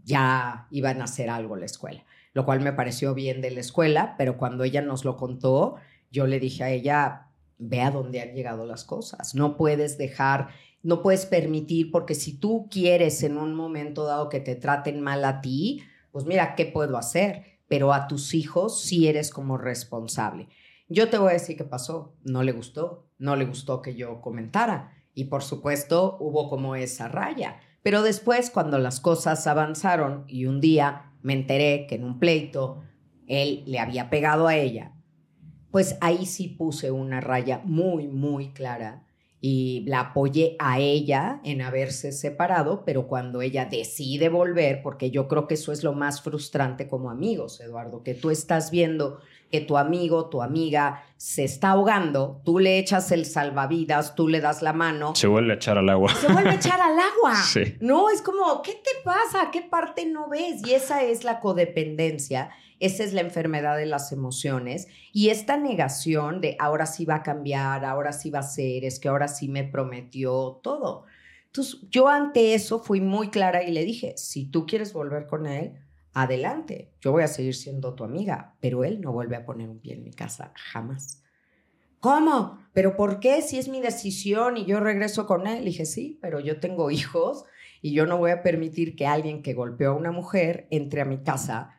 [0.04, 4.16] ya iban a hacer algo la escuela, lo cual me pareció bien de la escuela,
[4.18, 5.76] pero cuando ella nos lo contó,
[6.10, 7.27] yo le dije a ella,
[7.58, 9.34] ve a dónde han llegado las cosas.
[9.34, 10.48] No puedes dejar,
[10.82, 15.24] no puedes permitir, porque si tú quieres en un momento dado que te traten mal
[15.24, 17.58] a ti, pues mira, ¿qué puedo hacer?
[17.68, 20.48] Pero a tus hijos sí eres como responsable.
[20.88, 22.14] Yo te voy a decir qué pasó.
[22.22, 24.92] No le gustó, no le gustó que yo comentara.
[25.12, 27.60] Y por supuesto hubo como esa raya.
[27.82, 32.82] Pero después, cuando las cosas avanzaron y un día me enteré que en un pleito
[33.26, 34.94] él le había pegado a ella
[35.70, 39.04] pues ahí sí puse una raya muy, muy clara
[39.40, 45.28] y la apoyé a ella en haberse separado, pero cuando ella decide volver, porque yo
[45.28, 49.60] creo que eso es lo más frustrante como amigos, Eduardo, que tú estás viendo que
[49.60, 54.60] tu amigo, tu amiga se está ahogando, tú le echas el salvavidas, tú le das
[54.60, 55.14] la mano.
[55.14, 56.14] Se vuelve a echar al agua.
[56.14, 57.34] Se vuelve a echar al agua.
[57.48, 57.76] Sí.
[57.80, 59.50] No, es como, ¿qué te pasa?
[59.50, 60.66] ¿Qué parte no ves?
[60.66, 62.50] Y esa es la codependencia
[62.80, 64.88] esa es la enfermedad de las emociones.
[65.12, 69.00] Y esta negación de ahora sí va a cambiar, ahora sí va a ser, es
[69.00, 71.04] que ahora sí me prometió todo.
[71.46, 75.46] Entonces, yo ante eso fui muy clara y le dije, si tú quieres volver con
[75.46, 75.74] él,
[76.12, 79.78] adelante, yo voy a seguir siendo tu amiga, pero él no vuelve a poner un
[79.78, 81.22] pie en mi casa, jamás.
[82.00, 82.58] ¿Cómo?
[82.72, 83.42] ¿Pero por qué?
[83.42, 85.64] Si es mi decisión y yo regreso con él.
[85.64, 87.44] dije, sí, pero yo tengo hijos
[87.82, 91.04] y yo no voy a permitir que alguien que golpeó a una mujer entre a
[91.04, 91.77] mi casa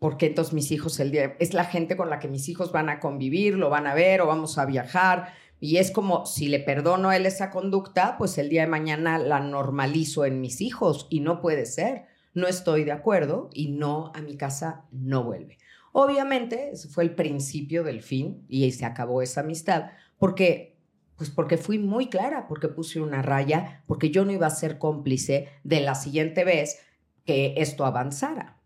[0.00, 2.88] porque entonces mis hijos el día es la gente con la que mis hijos van
[2.88, 6.58] a convivir, lo van a ver o vamos a viajar y es como si le
[6.58, 11.06] perdono a él esa conducta, pues el día de mañana la normalizo en mis hijos
[11.10, 12.06] y no puede ser.
[12.32, 15.58] No estoy de acuerdo y no a mi casa no vuelve.
[15.92, 20.78] Obviamente, ese fue el principio del fin y se acabó esa amistad porque
[21.16, 24.78] pues porque fui muy clara, porque puse una raya, porque yo no iba a ser
[24.78, 26.78] cómplice de la siguiente vez
[27.26, 28.59] que esto avanzara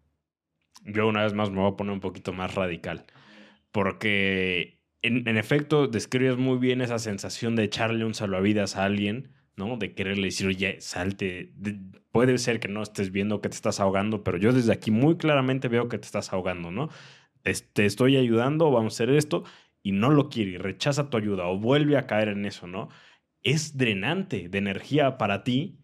[0.84, 3.06] yo una vez más me voy a poner un poquito más radical.
[3.72, 9.76] Porque en, efecto describes muy bien esa sensación de echarle un salvavidas a alguien, ¿no?
[9.76, 11.52] De quererle decir, oye, salte.
[12.10, 15.16] puede ser que no estés viendo que te estás ahogando, pero yo desde aquí muy
[15.16, 16.88] claramente veo que te estás ahogando, ¿no?
[17.42, 19.44] Te, estoy ayudando, vamos a hacer esto,
[19.82, 22.88] y no lo quiere, y rechaza tu ayuda, o vuelve a caer en eso, ¿no?
[23.42, 25.83] Es drenante de energía para ti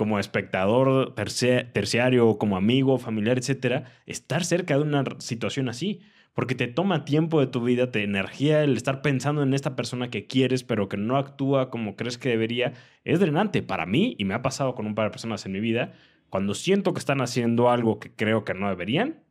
[0.00, 6.00] como espectador terciario, como amigo, familiar, etcétera, estar cerca de una situación así.
[6.32, 10.08] Porque te toma tiempo de tu vida, te energía el estar pensando en esta persona
[10.08, 12.72] que quieres, pero que no actúa como crees que debería.
[13.04, 15.60] Es drenante para mí, y me ha pasado con un par de personas en mi
[15.60, 15.92] vida,
[16.30, 19.22] cuando siento que están haciendo algo que creo que no deberían,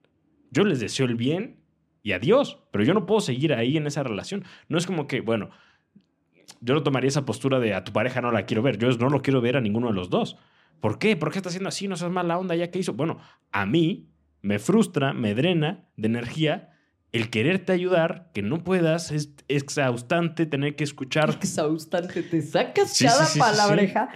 [0.51, 1.61] yo les deseo el bien
[2.03, 4.43] y adiós, pero yo no puedo seguir ahí en esa relación.
[4.67, 5.49] No es como que, bueno,
[6.61, 9.09] yo no tomaría esa postura de a tu pareja no la quiero ver, yo no
[9.09, 10.37] lo quiero ver a ninguno de los dos.
[10.79, 11.15] ¿Por qué?
[11.15, 11.87] ¿Por qué está haciendo así?
[11.87, 12.93] No seas mala onda, ya que hizo.
[12.93, 13.19] Bueno,
[13.51, 14.09] a mí
[14.41, 16.69] me frustra, me drena de energía
[17.11, 21.31] el quererte ayudar, que no puedas, es exhaustante tener que escuchar.
[21.31, 24.09] Exhaustante, te sacas cada palabreja.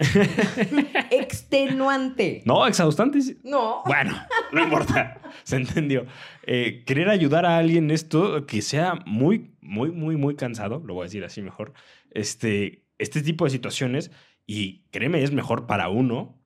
[1.10, 2.42] Extenuante.
[2.44, 3.18] No, exhaustante.
[3.42, 3.82] No.
[3.84, 4.16] Bueno,
[4.52, 5.20] no importa.
[5.42, 6.06] Se entendió.
[6.46, 11.02] Eh, querer ayudar a alguien esto que sea muy, muy, muy, muy cansado, lo voy
[11.02, 11.72] a decir así mejor.
[12.12, 14.12] Este, este tipo de situaciones,
[14.46, 16.43] y créeme, es mejor para uno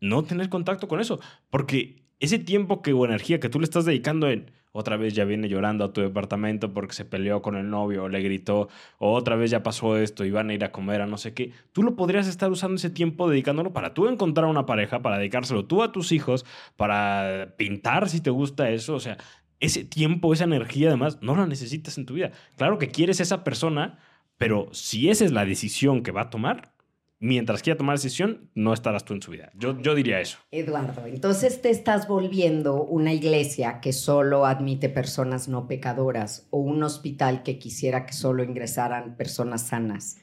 [0.00, 3.84] no tener contacto con eso, porque ese tiempo que o energía que tú le estás
[3.84, 7.70] dedicando en otra vez ya viene llorando a tu departamento porque se peleó con el
[7.70, 10.72] novio o le gritó, o otra vez ya pasó esto y van a ir a
[10.72, 14.08] comer a no sé qué, tú lo podrías estar usando ese tiempo dedicándolo para tú
[14.08, 16.44] encontrar una pareja, para dedicárselo tú a tus hijos,
[16.76, 19.18] para pintar si te gusta eso, o sea,
[19.60, 22.30] ese tiempo, esa energía además, no la necesitas en tu vida.
[22.56, 23.98] Claro que quieres esa persona,
[24.36, 26.72] pero si esa es la decisión que va a tomar,
[27.18, 29.50] mientras quiera tomar decisión, no estarás tú en su vida.
[29.54, 30.38] Yo, yo diría eso.
[30.50, 36.82] Eduardo, entonces te estás volviendo una iglesia que solo admite personas no pecadoras o un
[36.82, 40.18] hospital que quisiera que solo ingresaran personas sanas.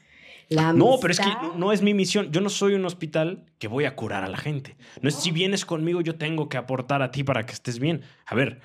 [0.48, 2.30] No, pero es que no es mi misión.
[2.30, 4.76] Yo no soy un hospital que voy a curar a la gente.
[5.02, 8.02] No es si vienes conmigo, yo tengo que aportar a ti para que estés bien.
[8.26, 8.60] A ver,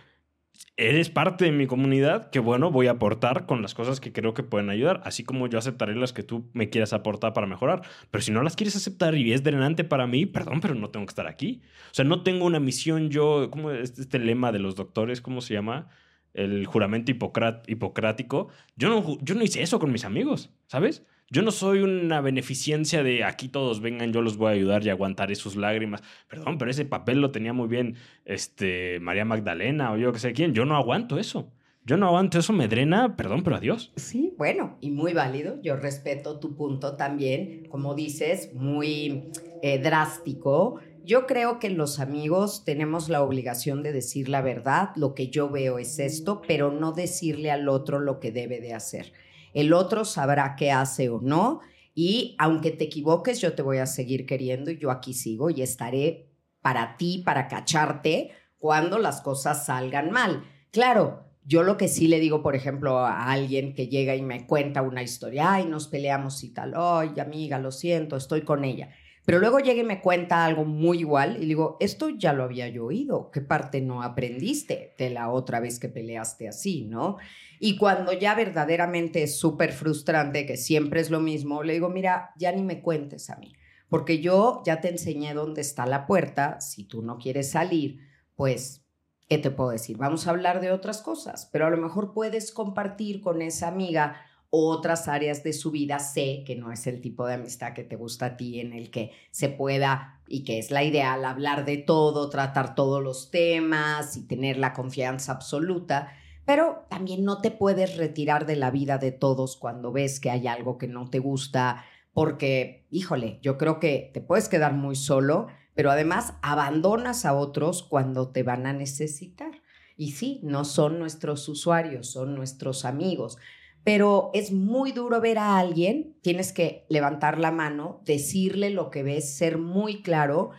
[0.77, 4.33] eres parte de mi comunidad, que bueno, voy a aportar con las cosas que creo
[4.33, 7.81] que pueden ayudar, así como yo aceptaré las que tú me quieras aportar para mejorar.
[8.09, 11.05] Pero si no las quieres aceptar y es drenante para mí, perdón, pero no tengo
[11.05, 11.61] que estar aquí.
[11.91, 15.21] O sea, no tengo una misión yo, ¿cómo es este lema de los doctores?
[15.21, 15.89] ¿Cómo se llama?
[16.33, 18.49] El juramento hipocrático.
[18.75, 21.05] Yo no, yo no hice eso con mis amigos, ¿sabes?
[21.33, 24.89] Yo no soy una beneficencia de aquí todos vengan, yo los voy a ayudar y
[24.89, 26.03] aguantaré sus lágrimas.
[26.27, 30.33] Perdón, pero ese papel lo tenía muy bien este, María Magdalena o yo que sé
[30.33, 30.53] quién.
[30.53, 31.49] Yo no aguanto eso.
[31.85, 33.93] Yo no aguanto eso, me drena, perdón, pero adiós.
[33.95, 35.57] Sí, bueno, y muy válido.
[35.61, 40.81] Yo respeto tu punto también, como dices, muy eh, drástico.
[41.05, 45.49] Yo creo que los amigos tenemos la obligación de decir la verdad, lo que yo
[45.49, 49.13] veo es esto, pero no decirle al otro lo que debe de hacer
[49.53, 51.61] el otro sabrá qué hace o no.
[51.93, 55.61] Y aunque te equivoques, yo te voy a seguir queriendo y yo aquí sigo y
[55.61, 56.29] estaré
[56.61, 60.43] para ti, para cacharte cuando las cosas salgan mal.
[60.71, 64.45] Claro, yo lo que sí le digo, por ejemplo, a alguien que llega y me
[64.45, 68.89] cuenta una historia, ay, nos peleamos y tal, ay, amiga, lo siento, estoy con ella.
[69.25, 72.67] Pero luego llega y me cuenta algo muy igual y digo, esto ya lo había
[72.69, 77.17] yo oído, ¿qué parte no aprendiste de la otra vez que peleaste así, no?
[77.63, 82.31] Y cuando ya verdaderamente es súper frustrante, que siempre es lo mismo, le digo, mira,
[82.35, 83.53] ya ni me cuentes a mí,
[83.87, 87.99] porque yo ya te enseñé dónde está la puerta, si tú no quieres salir,
[88.35, 88.83] pues,
[89.29, 89.97] ¿qué te puedo decir?
[89.97, 94.15] Vamos a hablar de otras cosas, pero a lo mejor puedes compartir con esa amiga
[94.49, 97.95] otras áreas de su vida, sé que no es el tipo de amistad que te
[97.95, 101.77] gusta a ti, en el que se pueda y que es la ideal hablar de
[101.77, 106.11] todo, tratar todos los temas y tener la confianza absoluta,
[106.51, 110.47] pero también no te puedes retirar de la vida de todos cuando ves que hay
[110.47, 115.47] algo que no te gusta, porque, híjole, yo creo que te puedes quedar muy solo,
[115.75, 119.61] pero además abandonas a otros cuando te van a necesitar.
[119.95, 123.37] Y sí, no son nuestros usuarios, son nuestros amigos.
[123.85, 129.03] Pero es muy duro ver a alguien, tienes que levantar la mano, decirle lo que
[129.03, 130.49] ves, ser muy claro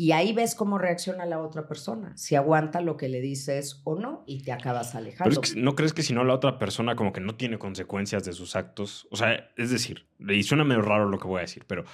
[0.00, 4.00] y ahí ves cómo reacciona la otra persona, si aguanta lo que le dices o
[4.00, 5.42] no y te acabas alejando.
[5.42, 8.32] Pero ¿No crees que si no la otra persona como que no tiene consecuencias de
[8.32, 9.06] sus actos?
[9.10, 11.84] O sea, es decir, y suena medio raro lo que voy a decir, pero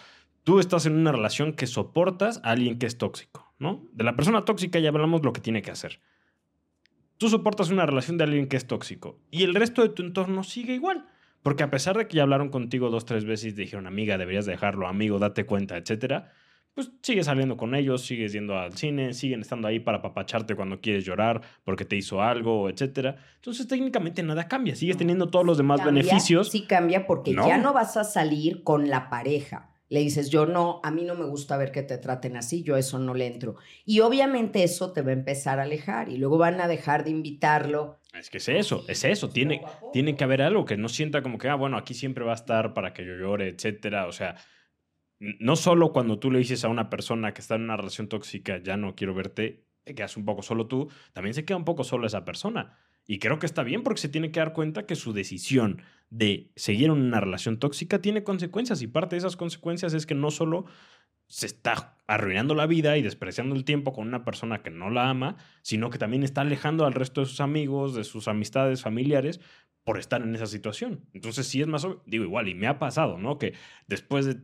[0.45, 3.85] tú estás en una relación que soportas a alguien que es tóxico, ¿no?
[3.92, 5.99] De la persona tóxica ya hablamos lo que tiene que hacer.
[7.19, 10.45] Tú soportas una relación de alguien que es tóxico y el resto de tu entorno
[10.45, 11.09] sigue igual.
[11.42, 14.16] Porque a pesar de que ya hablaron contigo dos, tres veces y te dijeron, amiga,
[14.16, 16.33] deberías dejarlo, amigo, date cuenta, etcétera,
[16.77, 20.79] pues sigues saliendo con ellos, sigues yendo al cine, siguen estando ahí para papacharte cuando
[20.79, 23.17] quieres llorar porque te hizo algo, etcétera.
[23.37, 26.51] Entonces técnicamente nada cambia, sigues teniendo todos los demás beneficios.
[26.51, 29.71] Sí cambia porque ya no vas a salir con la pareja.
[29.89, 32.77] Le dices, yo no, a mí no me gusta ver que te traten así, yo
[32.77, 33.57] eso no le entro.
[33.87, 37.11] Y obviamente eso te va a empezar a alejar y luego van a dejar de
[37.11, 38.01] invitarlo.
[38.12, 39.31] Es que es eso, es eso.
[39.31, 39.62] Tiene,
[39.95, 42.35] tiene que haber algo que no sienta como que, ah, bueno, aquí siempre va a
[42.35, 44.07] estar para que yo llore, etcétera.
[44.07, 44.37] O sea,
[45.18, 48.59] no solo cuando tú le dices a una persona que está en una relación tóxica,
[48.59, 51.85] ya no quiero verte, te quedas un poco solo tú, también se queda un poco
[51.85, 52.79] solo esa persona.
[53.07, 56.50] Y creo que está bien porque se tiene que dar cuenta que su decisión de
[56.57, 60.31] seguir en una relación tóxica tiene consecuencias y parte de esas consecuencias es que no
[60.31, 60.66] solo
[61.29, 65.09] se está arruinando la vida y despreciando el tiempo con una persona que no la
[65.09, 69.40] ama, sino que también está alejando al resto de sus amigos, de sus amistades familiares
[69.85, 71.09] por estar en esa situación.
[71.12, 73.38] Entonces sí es más, digo igual, y me ha pasado, ¿no?
[73.38, 73.55] Que
[73.87, 74.40] después de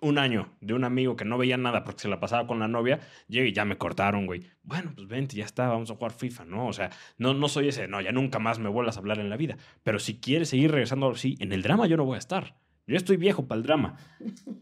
[0.00, 2.68] un año de un amigo que no veía nada porque se la pasaba con la
[2.68, 4.42] novia, llegué y ya me cortaron, güey.
[4.62, 6.66] Bueno, pues vente, ya está, vamos a jugar FIFA, ¿no?
[6.66, 9.30] O sea, no, no soy ese, no, ya nunca más me vuelvas a hablar en
[9.30, 9.56] la vida.
[9.82, 12.56] Pero si quieres seguir regresando así, en el drama yo no voy a estar.
[12.86, 13.96] Yo estoy viejo para el drama.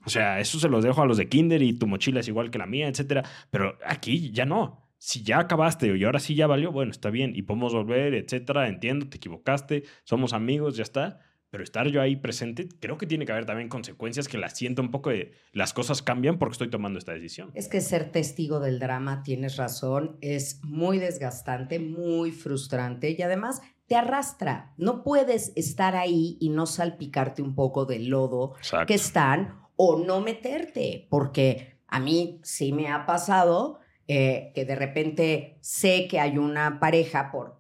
[0.04, 2.50] O sea, eso se los dejo a los de Kinder y tu mochila es igual
[2.50, 3.24] que la mía, etcétera.
[3.50, 4.86] Pero aquí ya no.
[4.98, 8.68] Si ya acabaste y ahora sí ya valió, bueno, está bien y podemos volver, etcétera.
[8.68, 13.26] Entiendo, te equivocaste, somos amigos, ya está pero estar yo ahí presente, creo que tiene
[13.26, 16.70] que haber también consecuencias que la siento un poco de las cosas cambian porque estoy
[16.70, 17.50] tomando esta decisión.
[17.54, 23.62] Es que ser testigo del drama, tienes razón, es muy desgastante, muy frustrante y además
[23.86, 24.74] te arrastra.
[24.76, 28.54] No puedes estar ahí y no salpicarte un poco del lodo
[28.86, 34.74] que están o no meterte, porque a mí sí me ha pasado eh, que de
[34.74, 37.57] repente sé que hay una pareja por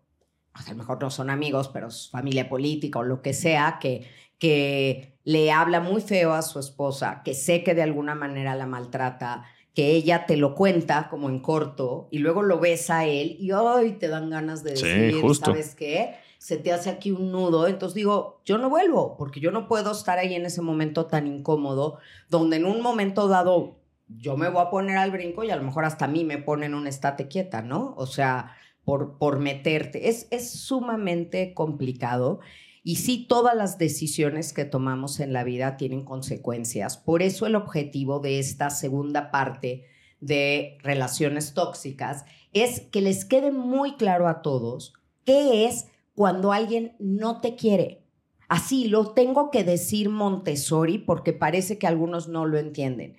[0.66, 4.06] a lo mejor no son amigos, pero es familia política o lo que sea, que,
[4.38, 8.66] que le habla muy feo a su esposa, que sé que de alguna manera la
[8.66, 9.44] maltrata,
[9.74, 13.52] que ella te lo cuenta como en corto y luego lo ves a él y
[13.52, 16.16] hoy te dan ganas de decir, ¿sabes qué?
[16.38, 17.68] Se te hace aquí un nudo.
[17.68, 21.26] Entonces digo, yo no vuelvo porque yo no puedo estar ahí en ese momento tan
[21.26, 25.56] incómodo donde en un momento dado yo me voy a poner al brinco y a
[25.56, 27.94] lo mejor hasta a mí me ponen un estate quieta, ¿no?
[27.96, 28.56] O sea,
[28.88, 30.08] por, meterte.
[30.08, 32.40] Es, es sumamente complicado.
[32.82, 36.96] Y sí, todas las decisiones que tomamos en la vida tienen consecuencias.
[36.96, 39.84] Por eso el objetivo de esta segunda parte
[40.20, 42.24] de relaciones tóxicas
[42.54, 44.94] es que les quede muy claro a todos
[45.26, 48.06] qué es cuando alguien no te quiere.
[48.48, 53.18] Así lo tengo que decir Montessori porque parece que algunos no lo entienden.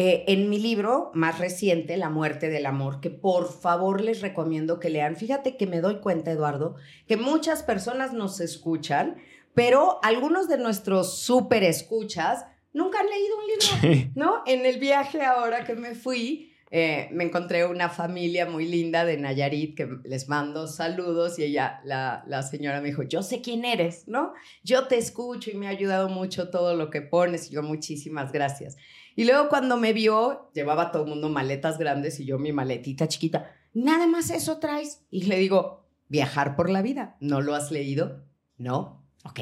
[0.00, 4.78] Eh, en mi libro más reciente, La muerte del amor, que por favor les recomiendo
[4.78, 5.16] que lean.
[5.16, 6.76] Fíjate que me doy cuenta, Eduardo,
[7.08, 9.16] que muchas personas nos escuchan,
[9.54, 14.42] pero algunos de nuestros súper escuchas nunca han leído un libro, ¿no?
[14.46, 19.16] En el viaje ahora que me fui, eh, me encontré una familia muy linda de
[19.16, 23.64] Nayarit que les mando saludos y ella, la, la, señora me dijo, yo sé quién
[23.64, 24.32] eres, ¿no?
[24.62, 28.30] Yo te escucho y me ha ayudado mucho todo lo que pones y yo muchísimas
[28.30, 28.76] gracias.
[29.18, 33.08] Y luego cuando me vio, llevaba todo el mundo maletas grandes y yo mi maletita
[33.08, 33.50] chiquita.
[33.74, 35.04] Nada más eso traes.
[35.10, 37.16] Y le digo, viajar por la vida.
[37.18, 38.22] ¿No lo has leído?
[38.58, 39.04] No.
[39.24, 39.40] Ok.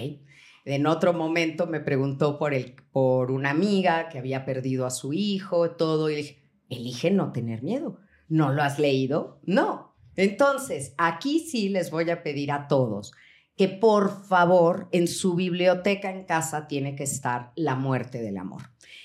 [0.64, 5.12] En otro momento me preguntó por, el, por una amiga que había perdido a su
[5.12, 6.10] hijo, todo.
[6.10, 6.38] Y
[6.70, 7.98] elige no tener miedo.
[8.30, 9.40] ¿No lo has leído?
[9.44, 9.94] No.
[10.16, 13.12] Entonces, aquí sí les voy a pedir a todos
[13.56, 18.62] que por favor en su biblioteca en casa tiene que estar La muerte del amor.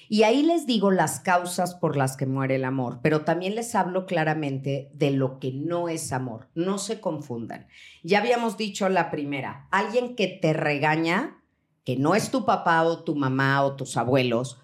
[0.09, 3.75] Y ahí les digo las causas por las que muere el amor, pero también les
[3.75, 6.49] hablo claramente de lo que no es amor.
[6.53, 7.67] No se confundan.
[8.03, 11.41] Ya habíamos dicho la primera, alguien que te regaña,
[11.85, 14.59] que no es tu papá o tu mamá o tus abuelos,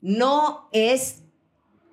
[0.00, 1.24] no es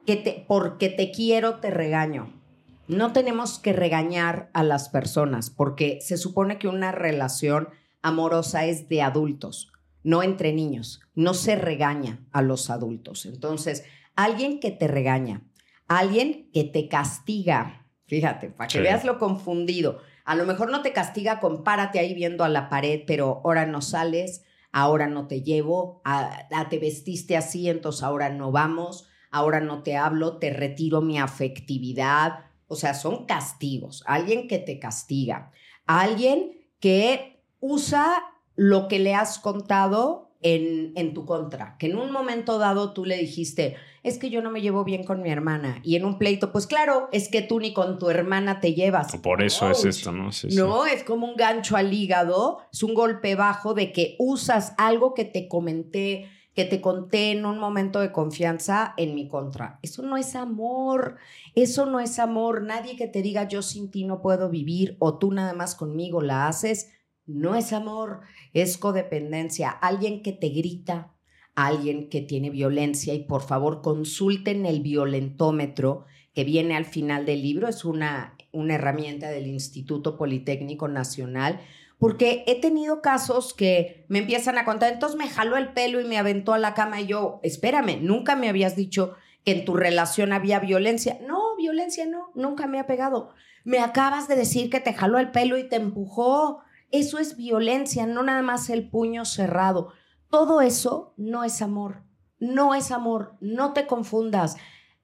[0.05, 2.41] que te, porque te quiero te regaño.
[2.87, 7.69] No tenemos que regañar a las personas porque se supone que una relación
[8.01, 11.01] amorosa es de adultos no entre niños.
[11.15, 13.25] No se regaña a los adultos.
[13.25, 15.41] Entonces, alguien que te regaña,
[15.87, 19.99] alguien que te castiga, fíjate, para que veas lo confundido.
[20.25, 23.65] A lo mejor no te castiga con párate ahí viendo a la pared, pero ahora
[23.65, 29.59] no sales, ahora no te llevo, a, te vestiste así, entonces ahora no vamos, ahora
[29.59, 32.45] no te hablo, te retiro mi afectividad.
[32.67, 34.03] O sea, son castigos.
[34.05, 35.51] Alguien que te castiga,
[35.85, 38.23] alguien que usa
[38.55, 43.05] lo que le has contado en, en, tu contra, que en un momento dado tú
[43.05, 46.17] le dijiste, es que yo no me llevo bien con mi hermana, y en un
[46.17, 49.15] pleito, pues claro, es que tú ni con tu hermana te llevas.
[49.17, 50.29] Por eso es esto, ¿no?
[50.51, 55.13] no, es como un gancho al hígado, es un golpe bajo de que usas algo
[55.13, 59.79] que te comenté, que te conté en un momento de confianza en mi contra.
[59.81, 61.17] Eso no es amor,
[61.55, 62.61] eso no es amor.
[62.61, 66.21] Nadie que te diga yo sin ti no puedo vivir o tú nada más conmigo
[66.21, 66.91] la haces
[67.25, 68.21] no es amor,
[68.53, 69.69] es codependencia.
[69.69, 71.13] Alguien que te grita,
[71.55, 77.41] alguien que tiene violencia y por favor consulten el violentómetro que viene al final del
[77.41, 77.67] libro.
[77.67, 81.61] Es una, una herramienta del Instituto Politécnico Nacional
[82.03, 86.03] porque he tenido casos que me empiezan a contar, entonces me jaló el pelo y
[86.03, 89.73] me aventó a la cama y yo, espérame, nunca me habías dicho que en tu
[89.73, 91.17] relación había violencia.
[91.25, 93.29] No, violencia no, nunca me ha pegado.
[93.63, 96.59] Me acabas de decir que te jaló el pelo y te empujó.
[96.91, 99.93] Eso es violencia, no nada más el puño cerrado.
[100.29, 102.03] Todo eso no es amor,
[102.37, 104.57] no es amor, no te confundas.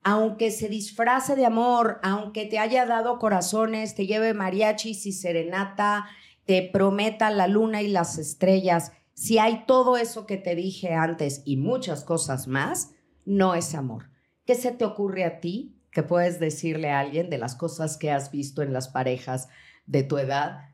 [0.03, 6.09] Aunque se disfrace de amor, aunque te haya dado corazones, te lleve mariachis y serenata,
[6.49, 11.43] te prometa la luna y las estrellas, si hay todo eso que te dije antes
[11.45, 14.09] y muchas cosas más, no es amor.
[14.47, 18.09] ¿Qué se te ocurre a ti que puedes decirle a alguien de las cosas que
[18.09, 19.47] has visto en las parejas
[19.85, 20.71] de tu edad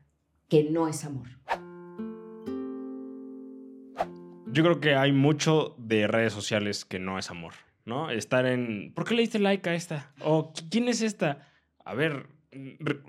[0.48, 1.28] que no es amor?
[4.46, 7.52] Yo creo que hay mucho de redes sociales que no es amor,
[7.84, 8.08] ¿no?
[8.08, 10.14] Estar en, ¿por qué le diste like a esta?
[10.22, 11.46] ¿O quién es esta?
[11.84, 12.28] A ver,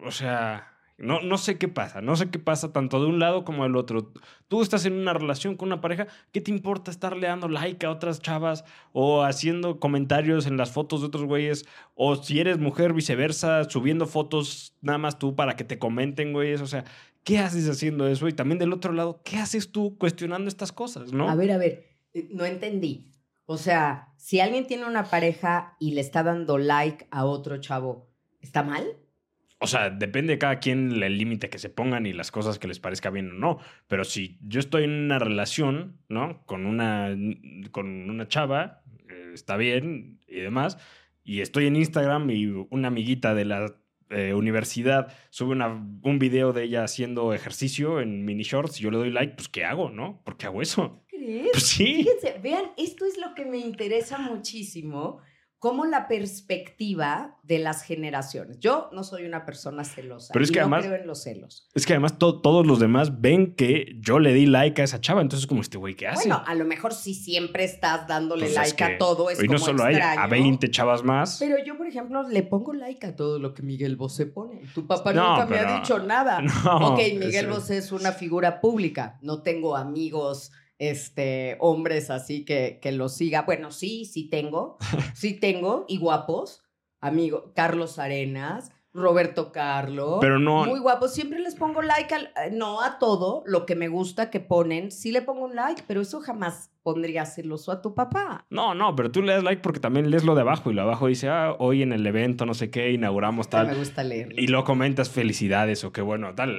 [0.04, 3.46] o sea, no, no sé qué pasa, no sé qué pasa tanto de un lado
[3.46, 4.12] como del otro.
[4.48, 7.92] Tú estás en una relación con una pareja, ¿qué te importa estarle dando like a
[7.92, 11.66] otras chavas o haciendo comentarios en las fotos de otros güeyes?
[11.94, 16.62] O si eres mujer, viceversa, subiendo fotos nada más tú para que te comenten, güeyes.
[16.62, 16.84] O sea,
[17.24, 18.28] ¿qué haces haciendo eso?
[18.28, 21.30] Y también del otro lado, ¿qué haces tú cuestionando estas cosas, no?
[21.30, 21.86] A ver, a ver,
[22.32, 23.12] no entendí.
[23.46, 28.10] O sea, si alguien tiene una pareja y le está dando like a otro chavo,
[28.42, 28.98] ¿está mal?
[29.60, 32.68] O sea, depende de cada quien el límite que se pongan y las cosas que
[32.68, 33.60] les parezca bien o no.
[33.88, 36.44] Pero si yo estoy en una relación, ¿no?
[36.46, 37.16] Con una,
[37.72, 40.78] con una chava, eh, está bien y demás,
[41.24, 43.76] y estoy en Instagram y una amiguita de la
[44.10, 48.92] eh, universidad sube una, un video de ella haciendo ejercicio en mini shorts y yo
[48.92, 50.22] le doy like, pues ¿qué hago, no?
[50.24, 51.04] ¿Por qué hago eso?
[51.08, 51.50] ¿Crees?
[51.52, 52.06] Pues sí.
[52.06, 55.20] Fíjense, vean, esto es lo que me interesa muchísimo
[55.60, 58.60] como la perspectiva de las generaciones.
[58.60, 60.32] Yo no soy una persona celosa.
[60.32, 61.68] Pero es que no además, creo en los celos.
[61.74, 65.22] Es que además todos los demás ven que yo le di like a esa chava,
[65.22, 66.28] entonces como este güey, ¿qué hace?
[66.28, 69.58] Bueno, a lo mejor si siempre estás dándole pues like a todo, es y no
[69.58, 71.38] solo extraño, a, a 20 chavas más.
[71.40, 74.62] Pero yo, por ejemplo, le pongo like a todo lo que Miguel Bosé pone.
[74.76, 76.42] Tu papá nunca me ha dicho nada.
[76.68, 79.20] No, ok, Miguel Bosé es una figura pública.
[79.22, 83.44] No tengo amigos este, hombres así que, que lo siga.
[83.44, 84.78] Bueno, sí, sí tengo,
[85.16, 86.64] sí tengo, y guapos,
[87.00, 90.18] amigo, Carlos Arenas, Roberto Carlos.
[90.22, 90.66] Pero no.
[90.66, 91.14] Muy guapos.
[91.14, 94.92] Siempre les pongo like, al, eh, no a todo lo que me gusta que ponen.
[94.92, 98.46] Sí le pongo un like, pero eso jamás pondría celoso a tu papá.
[98.50, 100.84] No, no, pero tú le das like porque también lees lo de abajo y lo
[100.84, 103.68] de abajo dice, ah, hoy en el evento, no sé qué, inauguramos tal.
[103.68, 104.34] Me gusta leer.
[104.40, 106.58] Y lo comentas felicidades o qué bueno, tal.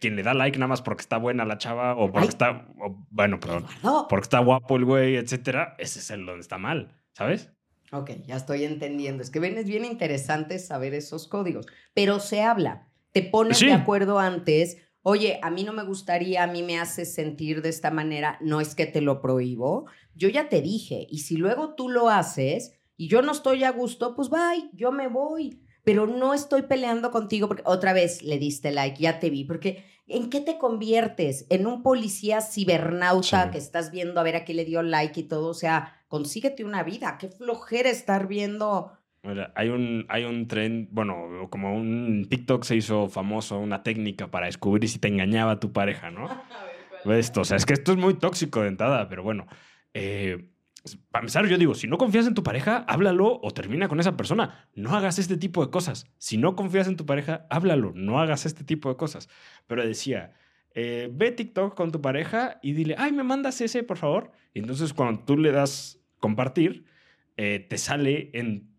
[0.00, 2.68] quien le da like nada más porque está buena la chava o porque está,
[3.10, 3.66] bueno, perdón,
[4.08, 7.53] porque está guapo el güey, etcétera, ese es el donde está mal, ¿sabes?
[7.94, 9.22] Ok, ya estoy entendiendo.
[9.22, 11.66] Es que ven, es bien interesante saber esos códigos.
[11.94, 12.88] Pero se habla.
[13.12, 14.78] Te pones de acuerdo antes.
[15.02, 18.36] Oye, a mí no me gustaría, a mí me hace sentir de esta manera.
[18.40, 19.86] No es que te lo prohíbo.
[20.14, 21.06] Yo ya te dije.
[21.08, 24.90] Y si luego tú lo haces y yo no estoy a gusto, pues bye, yo
[24.90, 25.60] me voy.
[25.84, 29.44] Pero no estoy peleando contigo porque otra vez le diste like, ya te vi.
[29.44, 31.46] Porque ¿en qué te conviertes?
[31.50, 35.24] ¿En un policía cibernauta que estás viendo a ver a qué le dio like y
[35.24, 35.48] todo?
[35.48, 37.18] O sea, consíguete una vida.
[37.18, 38.92] Qué flojera estar viendo.
[39.54, 44.46] hay un, hay un tren, bueno, como un TikTok se hizo famoso, una técnica para
[44.46, 46.28] descubrir si te engañaba tu pareja, ¿no?
[47.12, 49.46] esto, o sea, es que esto es muy tóxico de entrada, pero bueno.
[49.92, 50.50] Eh,
[51.10, 54.16] para empezar, yo digo, si no confías en tu pareja, háblalo o termina con esa
[54.16, 54.68] persona.
[54.74, 56.06] No hagas este tipo de cosas.
[56.18, 59.28] Si no confías en tu pareja, háblalo, no hagas este tipo de cosas.
[59.66, 60.34] Pero decía,
[60.74, 64.32] eh, ve TikTok con tu pareja y dile, ay, me mandas ese, por favor.
[64.54, 66.84] Entonces cuando tú le das compartir,
[67.36, 68.74] eh, te sale en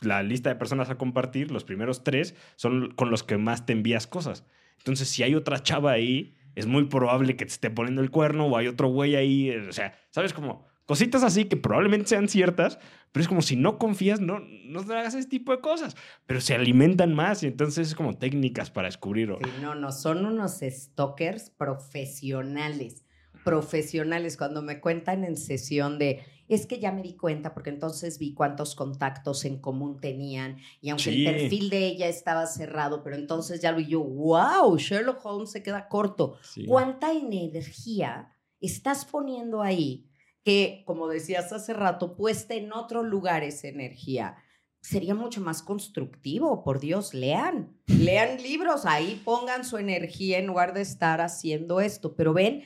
[0.00, 3.72] la lista de personas a compartir, los primeros tres son con los que más te
[3.72, 4.44] envías cosas.
[4.78, 8.46] Entonces, si hay otra chava ahí, es muy probable que te esté poniendo el cuerno
[8.46, 9.50] o hay otro güey ahí.
[9.50, 10.32] Eh, o sea, ¿sabes?
[10.32, 12.78] Como cositas así que probablemente sean ciertas,
[13.12, 15.96] pero es como si no confías, no, no hagas ese tipo de cosas.
[16.26, 19.38] Pero se alimentan más y entonces es como técnicas para descubrirlo.
[19.60, 23.04] no, no, son unos stalkers profesionales.
[23.50, 24.36] Profesionales.
[24.36, 26.20] Cuando me cuentan en sesión de
[26.50, 30.90] es que ya me di cuenta porque entonces vi cuántos contactos en común tenían y
[30.90, 35.24] aunque el perfil de ella estaba cerrado, pero entonces ya lo vi yo, wow, Sherlock
[35.24, 36.38] Holmes se queda corto.
[36.66, 40.10] ¿Cuánta energía estás poniendo ahí
[40.44, 44.34] que, como decías hace rato, puesta en otro lugar esa energía?
[44.80, 50.74] Sería mucho más constructivo, por Dios, lean, lean libros, ahí pongan su energía en lugar
[50.74, 52.16] de estar haciendo esto.
[52.16, 52.64] Pero ven,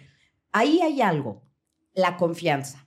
[0.55, 1.43] ahí hay algo,
[1.93, 2.85] la confianza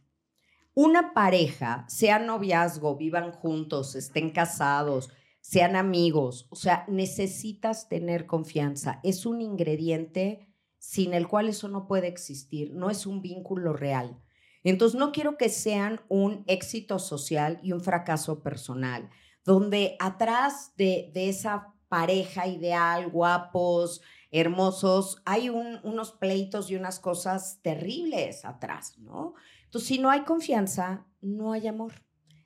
[0.77, 5.09] una pareja, sea noviazgo, vivan juntos, estén casados,
[5.41, 8.99] sean amigos, o sea, necesitas tener confianza.
[9.03, 14.21] Es un ingrediente sin el cual eso no puede existir, no es un vínculo real.
[14.63, 19.09] Entonces, no quiero que sean un éxito social y un fracaso personal.
[19.43, 24.01] donde atrás de, de esa pareja ideal, guapos,
[24.31, 29.33] hermosos, hay unos pleitos y unas cosas terribles atrás, ¿no?
[29.65, 31.93] Entonces, si no hay confianza, no hay amor.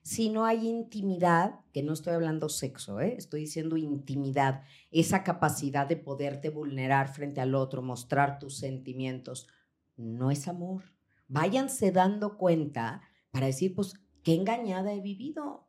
[0.04, 3.14] Si no hay intimidad, que no estoy hablando sexo, ¿eh?
[3.18, 9.48] estoy diciendo intimidad, esa capacidad de poderte vulnerar frente al otro, mostrar tus sentimientos,
[9.98, 10.84] no es amor.
[11.28, 15.68] Váyanse dando cuenta para decir, pues, qué engañada he vivido.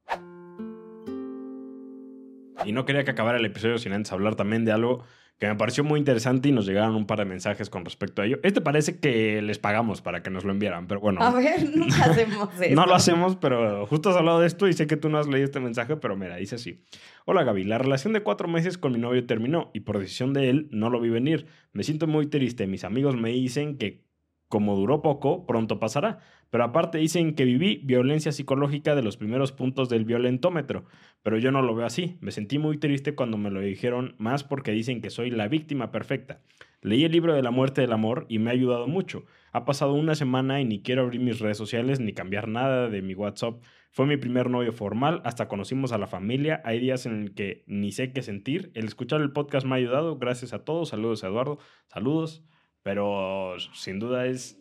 [2.64, 5.04] Y no quería que acabara el episodio sin antes hablar también de algo
[5.42, 8.26] que me pareció muy interesante y nos llegaron un par de mensajes con respecto a
[8.26, 8.38] ello.
[8.44, 11.20] Este parece que les pagamos para que nos lo enviaran, pero bueno.
[11.20, 12.74] A ver, nunca hacemos eso.
[12.76, 15.26] no lo hacemos, pero justo has hablado de esto y sé que tú no has
[15.26, 16.84] leído este mensaje, pero mira, dice así.
[17.24, 20.48] Hola Gaby, la relación de cuatro meses con mi novio terminó y por decisión de
[20.48, 21.46] él no lo vi venir.
[21.72, 22.68] Me siento muy triste.
[22.68, 24.04] Mis amigos me dicen que
[24.52, 26.18] como duró poco, pronto pasará.
[26.50, 30.84] Pero aparte dicen que viví violencia psicológica de los primeros puntos del violentómetro.
[31.22, 32.18] Pero yo no lo veo así.
[32.20, 35.90] Me sentí muy triste cuando me lo dijeron, más porque dicen que soy la víctima
[35.90, 36.42] perfecta.
[36.82, 39.24] Leí el libro de la muerte del amor y me ha ayudado mucho.
[39.52, 43.00] Ha pasado una semana y ni quiero abrir mis redes sociales ni cambiar nada de
[43.00, 43.62] mi WhatsApp.
[43.90, 46.60] Fue mi primer novio formal, hasta conocimos a la familia.
[46.66, 48.70] Hay días en el que ni sé qué sentir.
[48.74, 50.18] El escuchar el podcast me ha ayudado.
[50.18, 50.90] Gracias a todos.
[50.90, 51.58] Saludos, Eduardo.
[51.86, 52.44] Saludos.
[52.82, 54.58] Pero sin duda es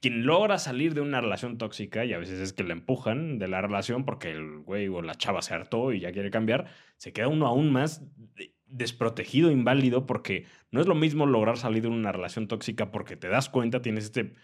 [0.00, 3.48] quien logra salir de una relación tóxica, y a veces es que le empujan de
[3.48, 7.12] la relación porque el güey o la chava se hartó y ya quiere cambiar, se
[7.12, 8.04] queda uno aún más
[8.66, 13.28] desprotegido, inválido, porque no es lo mismo lograr salir de una relación tóxica porque te
[13.28, 14.34] das cuenta, tienes este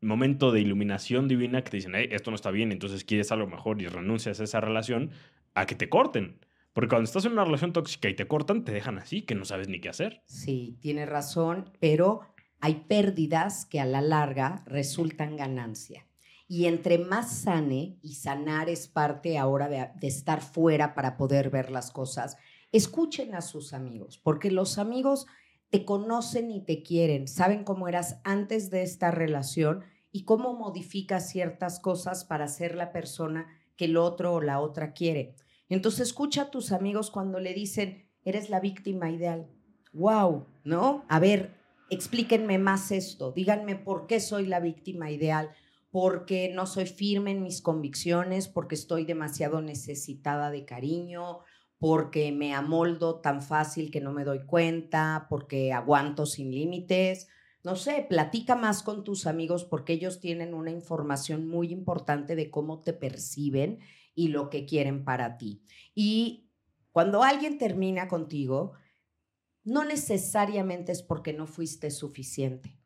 [0.00, 3.80] momento de iluminación divina que te dicen, esto no está bien, entonces quieres algo mejor
[3.80, 5.10] y renuncias a esa relación,
[5.54, 6.38] a que te corten.
[6.78, 9.44] Porque cuando estás en una relación tóxica y te cortan, te dejan así, que no
[9.44, 10.22] sabes ni qué hacer.
[10.26, 12.20] Sí, tiene razón, pero
[12.60, 16.06] hay pérdidas que a la larga resultan ganancia.
[16.46, 21.50] Y entre más sane, y sanar es parte ahora de, de, estar fuera para poder
[21.50, 22.36] ver las cosas,
[22.70, 25.26] escuchen a sus amigos, porque los amigos
[25.70, 31.28] te conocen y te quieren, saben cómo eras antes de esta relación y cómo modificas
[31.28, 35.34] ciertas cosas para ser la persona que el otro o la otra quiere.
[35.68, 39.48] Entonces escucha a tus amigos cuando le dicen, eres la víctima ideal.
[39.92, 40.46] ¡Wow!
[40.64, 41.04] ¿No?
[41.08, 41.54] A ver,
[41.90, 45.50] explíquenme más esto, díganme por qué soy la víctima ideal,
[45.90, 51.40] porque no soy firme en mis convicciones, porque estoy demasiado necesitada de cariño,
[51.78, 57.28] porque me amoldo tan fácil que no me doy cuenta, porque aguanto sin límites.
[57.64, 62.50] No sé, platica más con tus amigos porque ellos tienen una información muy importante de
[62.50, 63.80] cómo te perciben
[64.18, 65.62] y lo que quieren para ti.
[65.94, 66.50] Y
[66.90, 68.72] cuando alguien termina contigo,
[69.62, 72.76] no necesariamente es porque no fuiste suficiente.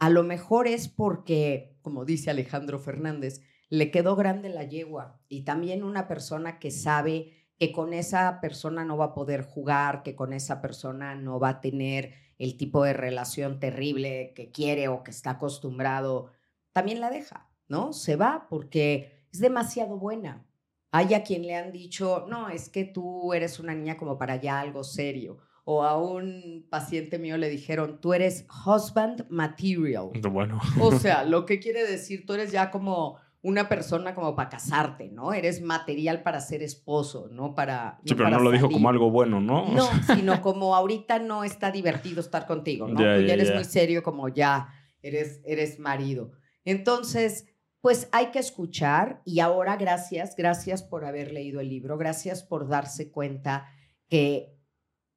[0.00, 5.44] A lo mejor es porque, como dice Alejandro Fernández, le quedó grande la yegua y
[5.44, 10.16] también una persona que sabe que con esa persona no va a poder jugar, que
[10.16, 15.04] con esa persona no va a tener el tipo de relación terrible que quiere o
[15.04, 16.32] que está acostumbrado,
[16.72, 17.92] también la deja, ¿no?
[17.92, 20.49] Se va porque es demasiado buena.
[20.92, 24.36] Hay a quien le han dicho, no, es que tú eres una niña como para
[24.36, 25.38] ya algo serio.
[25.64, 30.10] O a un paciente mío le dijeron, tú eres husband material.
[30.30, 30.60] Bueno.
[30.80, 35.08] O sea, lo que quiere decir, tú eres ya como una persona como para casarte,
[35.08, 35.32] ¿no?
[35.32, 37.54] Eres material para ser esposo, ¿no?
[37.54, 38.00] Para.
[38.04, 39.68] Sí, pero no lo dijo como algo bueno, ¿no?
[39.68, 42.96] No, sino como ahorita no está divertido estar contigo, ¿no?
[42.96, 44.68] Tú ya eres muy serio, como ya
[45.02, 46.32] eres, eres marido.
[46.64, 47.46] Entonces,
[47.80, 52.68] pues hay que escuchar y ahora gracias, gracias por haber leído el libro, gracias por
[52.68, 53.68] darse cuenta
[54.08, 54.56] que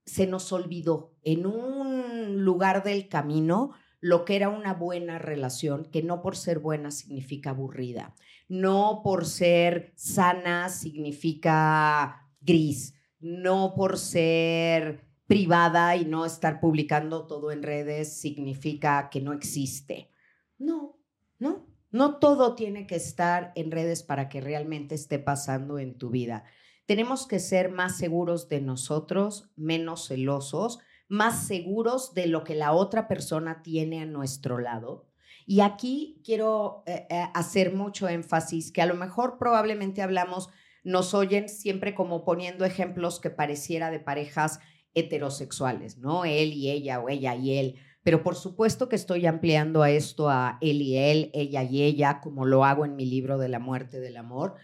[0.06, 6.04] se nos olvidó en un lugar del camino lo que era una buena relación, que
[6.04, 8.14] no por ser buena significa aburrida,
[8.50, 17.52] no por ser sana significa gris, no por ser privada y no estar publicando todo
[17.52, 20.10] en redes significa que no existe.
[20.58, 20.98] No,
[21.40, 26.10] no, no todo tiene que estar en redes para que realmente esté pasando en tu
[26.10, 26.44] vida.
[26.88, 32.74] Tenemos que ser más seguros de nosotros, menos celosos, más seguros de lo que la
[32.74, 35.08] otra persona tiene a nuestro lado.
[35.46, 40.50] Y aquí quiero eh, eh, hacer mucho énfasis que a lo mejor probablemente hablamos,
[40.84, 44.60] nos oyen siempre como poniendo ejemplos que pareciera de parejas
[44.96, 46.26] heterosexuales, ¿no?
[46.26, 50.30] Él y ella o ella y él pero por supuesto que estoy ampliando a esto
[50.30, 53.60] a él y él, ella y ella, como lo hago en mi libro de la
[53.60, 54.56] muerte del amor.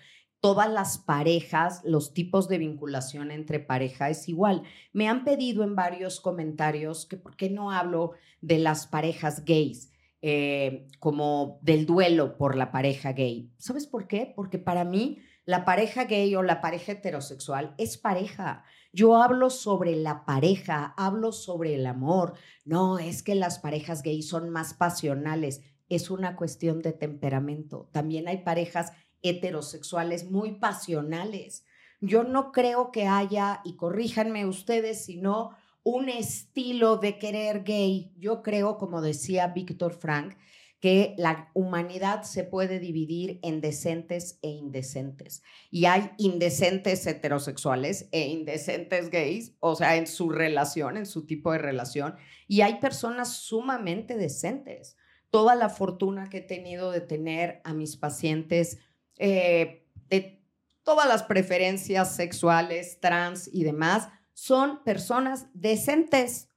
[0.41, 4.63] Todas las parejas, los tipos de vinculación entre pareja es igual.
[4.93, 8.11] Me han pedido en varios comentarios que por qué no hablo
[8.41, 13.51] de las parejas gays, eh, como del duelo por la pareja gay.
[13.57, 14.33] ¿Sabes por qué?
[14.35, 18.63] Porque para mí La pareja gay o la pareja heterosexual es pareja.
[18.91, 22.33] Yo hablo sobre la pareja, hablo sobre el amor.
[22.65, 25.61] No, es que las parejas gay son más pasionales.
[25.89, 27.89] Es una cuestión de temperamento.
[27.91, 31.65] También hay parejas heterosexuales muy pasionales.
[32.01, 35.51] Yo no creo que haya, y corríjanme ustedes, sino
[35.83, 38.13] un estilo de querer gay.
[38.17, 40.35] Yo creo, como decía Víctor Frank,
[40.79, 45.43] que la humanidad se puede dividir en decentes e indecentes.
[45.69, 51.51] Y hay indecentes heterosexuales e indecentes gays, o sea, en su relación, en su tipo
[51.51, 52.15] de relación.
[52.47, 54.95] Y hay personas sumamente decentes.
[55.29, 58.79] Toda la fortuna que he tenido de tener a mis pacientes
[59.17, 60.41] eh, de
[60.83, 66.49] todas las preferencias sexuales, trans y demás, son personas decentes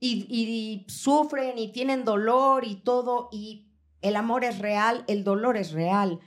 [0.00, 3.67] y, y, sufren y tienen dolor y todo, y
[4.02, 6.20] el amor es real, el dolor es real.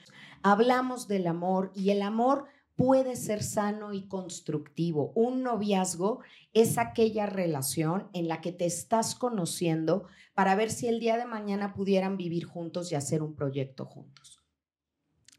[0.43, 2.45] Hablamos del amor y el amor
[2.76, 5.11] puede ser sano y constructivo.
[5.13, 6.22] Un noviazgo
[6.53, 11.26] es aquella relación en la que te estás conociendo para ver si el día de
[11.26, 14.40] mañana pudieran vivir juntos y hacer un proyecto juntos.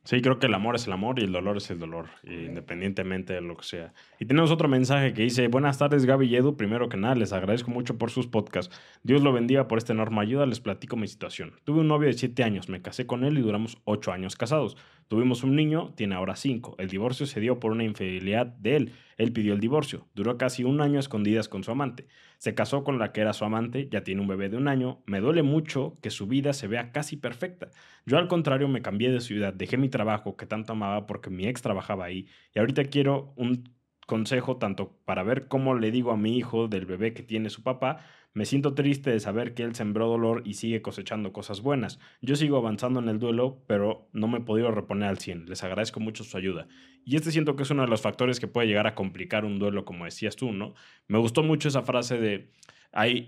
[0.04, 3.34] Sí, creo que el amor es el amor y el dolor es el dolor, independientemente
[3.34, 3.94] de lo que sea.
[4.18, 7.32] Y tenemos otro mensaje que dice, buenas tardes Gaby y Edu, primero que nada les
[7.32, 8.76] agradezco mucho por sus podcasts.
[9.04, 11.52] Dios lo bendiga por esta enorme ayuda, les platico mi situación.
[11.62, 14.76] Tuve un novio de 7 años, me casé con él y duramos 8 años casados.
[15.06, 16.76] Tuvimos un niño, tiene ahora 5.
[16.78, 18.92] El divorcio se dio por una infidelidad de él.
[19.16, 20.08] Él pidió el divorcio.
[20.14, 22.06] Duró casi un año escondidas con su amante.
[22.38, 25.02] Se casó con la que era su amante, ya tiene un bebé de un año.
[25.06, 27.70] Me duele mucho que su vida se vea casi perfecta.
[28.06, 31.46] Yo al contrario me cambié de ciudad, dejé mi trabajo que tanto amaba porque mi
[31.46, 33.64] ex trabajaba ahí y ahorita quiero un
[34.06, 37.62] consejo tanto para ver cómo le digo a mi hijo del bebé que tiene su
[37.62, 38.04] papá,
[38.34, 41.98] me siento triste de saber que él sembró dolor y sigue cosechando cosas buenas.
[42.22, 45.46] Yo sigo avanzando en el duelo, pero no me he podido reponer al 100.
[45.46, 46.66] Les agradezco mucho su ayuda.
[47.04, 49.58] Y este siento que es uno de los factores que puede llegar a complicar un
[49.58, 50.74] duelo, como decías tú, ¿no?
[51.08, 52.48] Me gustó mucho esa frase de
[52.92, 53.26] hay,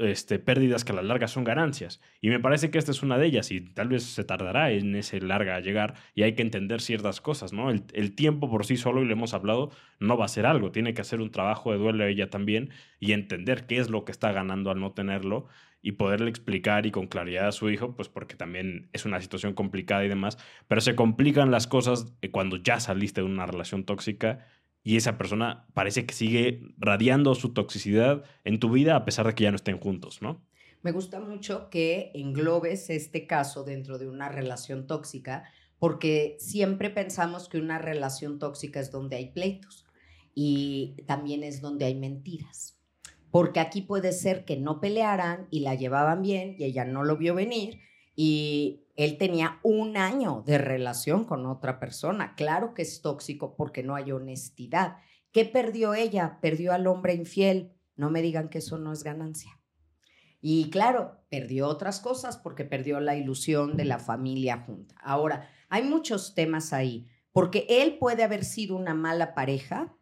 [0.00, 2.00] este, pérdidas que a la larga son ganancias.
[2.22, 4.96] Y me parece que esta es una de ellas y tal vez se tardará en
[4.96, 7.70] ese larga a llegar y hay que entender ciertas cosas, ¿no?
[7.70, 9.70] El, tiempo por sí solo, y lo hemos hablado,
[10.00, 10.72] no va a ser algo.
[10.72, 14.12] Tiene que hacer un trabajo de duelo ella también y entender qué es lo que
[14.12, 15.48] está ganando al no tenerlo
[15.82, 19.52] y poderle explicar y con claridad a su hijo, pues porque también es una situación
[19.52, 23.84] complicada y demás, pero se complican las cosas eh, cuando ya saliste de una relación
[23.84, 24.46] tóxica
[24.84, 29.34] y esa persona parece que sigue radiando su toxicidad en tu vida a pesar de
[29.34, 30.44] que ya no estén juntos, ¿no?
[30.82, 35.44] Me gusta mucho que englobes este caso dentro de una relación tóxica,
[35.78, 39.86] porque siempre pensamos que una relación tóxica es donde hay pleitos
[40.34, 42.80] y también es donde hay mentiras.
[43.30, 47.16] Porque aquí puede ser que no pelearan y la llevaban bien y ella no lo
[47.16, 47.78] vio venir
[48.16, 52.34] y él tenía un año de relación con otra persona.
[52.34, 54.98] Claro que es tóxico porque no hay honestidad.
[55.32, 56.38] ¿Qué perdió ella?
[56.42, 57.72] Perdió al hombre infiel.
[57.96, 59.58] No me digan que eso no es ganancia.
[60.42, 64.94] Y claro, perdió otras cosas porque perdió la ilusión de la familia junta.
[65.00, 69.94] Ahora, hay muchos temas ahí, porque él puede haber sido una mala pareja,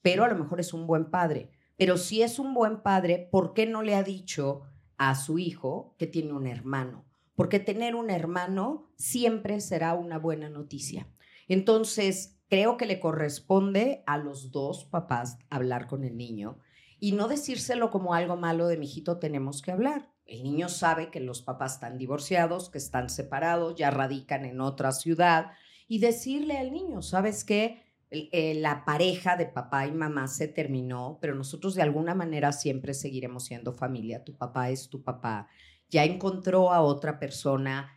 [0.00, 1.50] pero a lo mejor es un buen padre.
[1.76, 4.62] Pero si es un buen padre, ¿por qué no le ha dicho
[4.96, 7.09] a su hijo que tiene un hermano?
[7.40, 11.08] Porque tener un hermano siempre será una buena noticia.
[11.48, 16.58] Entonces, creo que le corresponde a los dos papás hablar con el niño
[16.98, 20.10] y no decírselo como algo malo de mi hijito, tenemos que hablar.
[20.26, 24.92] El niño sabe que los papás están divorciados, que están separados, ya radican en otra
[24.92, 25.52] ciudad
[25.88, 27.82] y decirle al niño, ¿sabes qué?
[28.10, 32.92] Eh, la pareja de papá y mamá se terminó, pero nosotros de alguna manera siempre
[32.92, 34.24] seguiremos siendo familia.
[34.24, 35.48] Tu papá es tu papá
[35.90, 37.96] ya encontró a otra persona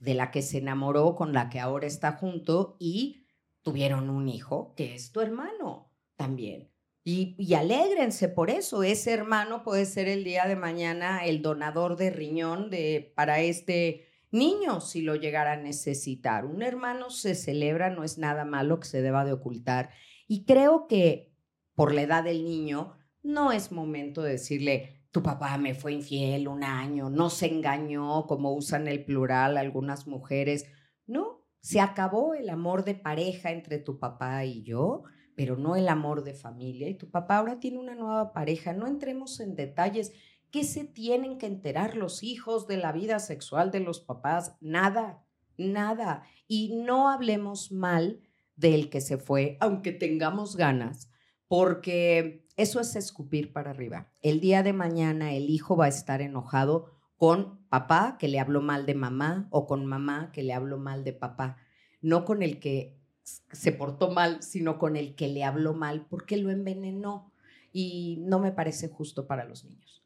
[0.00, 3.26] de la que se enamoró, con la que ahora está junto y
[3.62, 6.70] tuvieron un hijo que es tu hermano también.
[7.04, 8.82] Y, y alégrense por eso.
[8.82, 14.08] Ese hermano puede ser el día de mañana el donador de riñón de, para este
[14.32, 16.44] niño si lo llegara a necesitar.
[16.44, 19.90] Un hermano se celebra, no es nada malo que se deba de ocultar.
[20.26, 21.32] Y creo que
[21.74, 26.48] por la edad del niño no es momento de decirle, tu papá me fue infiel
[26.48, 30.64] un año, no se engañó, como usan el plural algunas mujeres.
[31.06, 35.02] No, se acabó el amor de pareja entre tu papá y yo,
[35.36, 36.88] pero no el amor de familia.
[36.88, 38.72] Y tu papá ahora tiene una nueva pareja.
[38.72, 40.12] No entremos en detalles.
[40.50, 44.56] ¿Qué se tienen que enterar los hijos de la vida sexual de los papás?
[44.62, 45.24] Nada,
[45.58, 46.22] nada.
[46.48, 48.22] Y no hablemos mal
[48.56, 51.10] del que se fue, aunque tengamos ganas,
[51.48, 54.08] porque eso es escupir para arriba.
[54.22, 58.60] El día de mañana el hijo va a estar enojado con papá que le habló
[58.60, 61.56] mal de mamá o con mamá que le habló mal de papá,
[62.00, 66.36] no con el que se portó mal, sino con el que le habló mal porque
[66.36, 67.32] lo envenenó.
[67.72, 70.02] Y no me parece justo para los niños.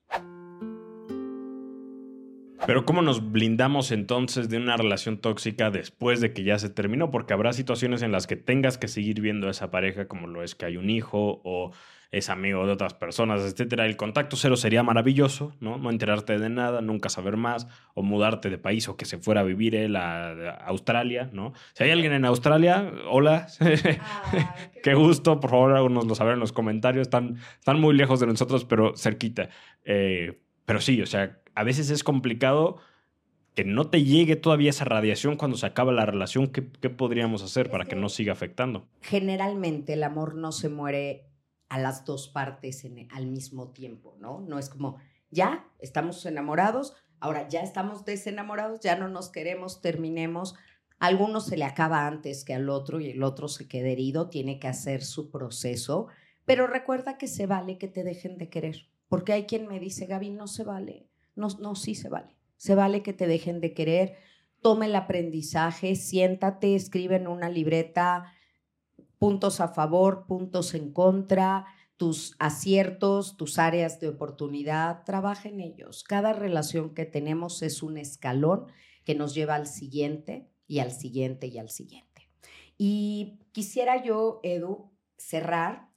[2.66, 7.10] Pero ¿cómo nos blindamos entonces de una relación tóxica después de que ya se terminó?
[7.10, 10.42] Porque habrá situaciones en las que tengas que seguir viendo a esa pareja, como lo
[10.42, 11.72] es que hay un hijo o
[12.10, 13.86] es amigo de otras personas, etcétera.
[13.86, 15.78] El contacto cero sería maravilloso, ¿no?
[15.78, 19.40] No enterarte de nada, nunca saber más, o mudarte de país o que se fuera
[19.40, 21.52] a vivir él a, Australia, ¿no?
[21.74, 23.46] Si hay alguien en Australia, hola,
[24.82, 27.02] qué, gusto, por favor, nos lo saber en los comentarios.
[27.02, 29.48] Están, están muy lejos de nosotros, pero cerquita.
[29.84, 32.78] Eh, pero sí, o sea, a veces es complicado
[33.54, 36.48] que no te llegue todavía esa radiación cuando se acaba la relación.
[36.48, 38.86] ¿Qué, qué podríamos hacer para que no siga afectando?
[39.00, 41.24] Generalmente el amor no se muere
[41.68, 44.40] a las dos partes en, al mismo tiempo, ¿no?
[44.40, 44.96] No es como,
[45.30, 50.54] ya estamos enamorados, ahora ya estamos desenamorados, ya no nos queremos, terminemos.
[50.98, 54.58] Alguno se le acaba antes que al otro y el otro se queda herido, tiene
[54.58, 56.06] que hacer su proceso,
[56.44, 60.06] pero recuerda que se vale que te dejen de querer, porque hay quien me dice,
[60.06, 63.74] Gaby, no se vale, no, no, sí se vale, se vale que te dejen de
[63.74, 64.16] querer,
[64.62, 68.32] tome el aprendizaje, siéntate, escribe en una libreta,
[69.18, 76.04] puntos a favor, puntos en contra, tus aciertos, tus áreas de oportunidad, trabaja en ellos.
[76.04, 78.66] Cada relación que tenemos es un escalón
[79.04, 82.28] que nos lleva al siguiente y al siguiente y al siguiente.
[82.76, 85.88] Y quisiera yo, Edu, cerrar.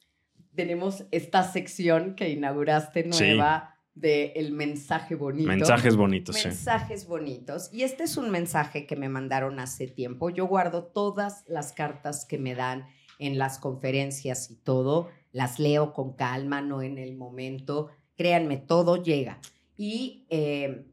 [0.56, 3.76] Tenemos esta sección que inauguraste nueva.
[3.96, 5.50] de el mensaje bonito.
[5.50, 7.70] Mensajes bonitos, Mensajes bonitos.
[7.74, 10.30] Y este es un mensaje que me mandaron hace tiempo.
[10.30, 12.86] Yo guardo todas las cartas que me dan
[13.20, 17.90] en las conferencias y todo, las leo con calma, no en el momento.
[18.16, 19.40] Créanme, todo llega.
[19.78, 20.86] Y eh,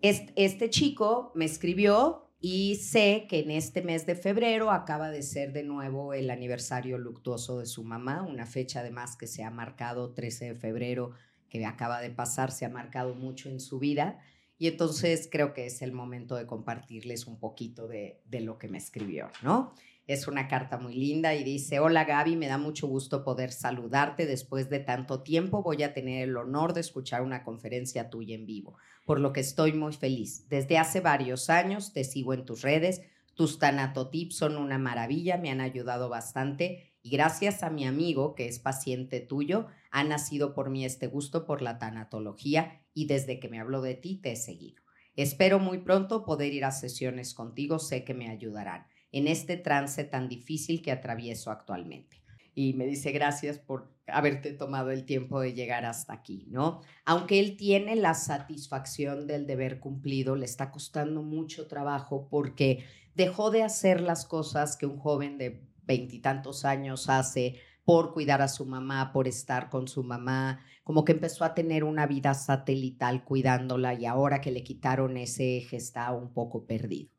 [0.00, 5.52] este, chico me escribió y sé que en este mes de febrero acaba de ser
[5.52, 10.12] de nuevo el aniversario luctuoso de su mamá, una fecha además que se ha marcado
[10.14, 11.10] 13 de febrero,
[11.48, 14.20] que acaba de pasar, se ha marcado mucho en su vida.
[14.56, 18.68] Y entonces creo que es el momento de compartirles un poquito de, de lo que
[18.68, 19.72] me escribió, ¿no?
[20.08, 24.24] Es una carta muy linda y dice, hola Gaby, me da mucho gusto poder saludarte
[24.24, 25.62] después de tanto tiempo.
[25.62, 29.40] Voy a tener el honor de escuchar una conferencia tuya en vivo, por lo que
[29.40, 30.48] estoy muy feliz.
[30.48, 33.02] Desde hace varios años te sigo en tus redes.
[33.34, 38.48] Tus tanatotips son una maravilla, me han ayudado bastante y gracias a mi amigo, que
[38.48, 43.50] es paciente tuyo, ha nacido por mí este gusto por la tanatología y desde que
[43.50, 44.82] me habló de ti te he seguido.
[45.16, 50.04] Espero muy pronto poder ir a sesiones contigo, sé que me ayudarán en este trance
[50.04, 52.22] tan difícil que atravieso actualmente.
[52.54, 56.80] Y me dice gracias por haberte tomado el tiempo de llegar hasta aquí, ¿no?
[57.04, 62.84] Aunque él tiene la satisfacción del deber cumplido, le está costando mucho trabajo porque
[63.14, 68.48] dejó de hacer las cosas que un joven de veintitantos años hace por cuidar a
[68.48, 73.24] su mamá, por estar con su mamá, como que empezó a tener una vida satelital
[73.24, 77.17] cuidándola y ahora que le quitaron ese eje está un poco perdido.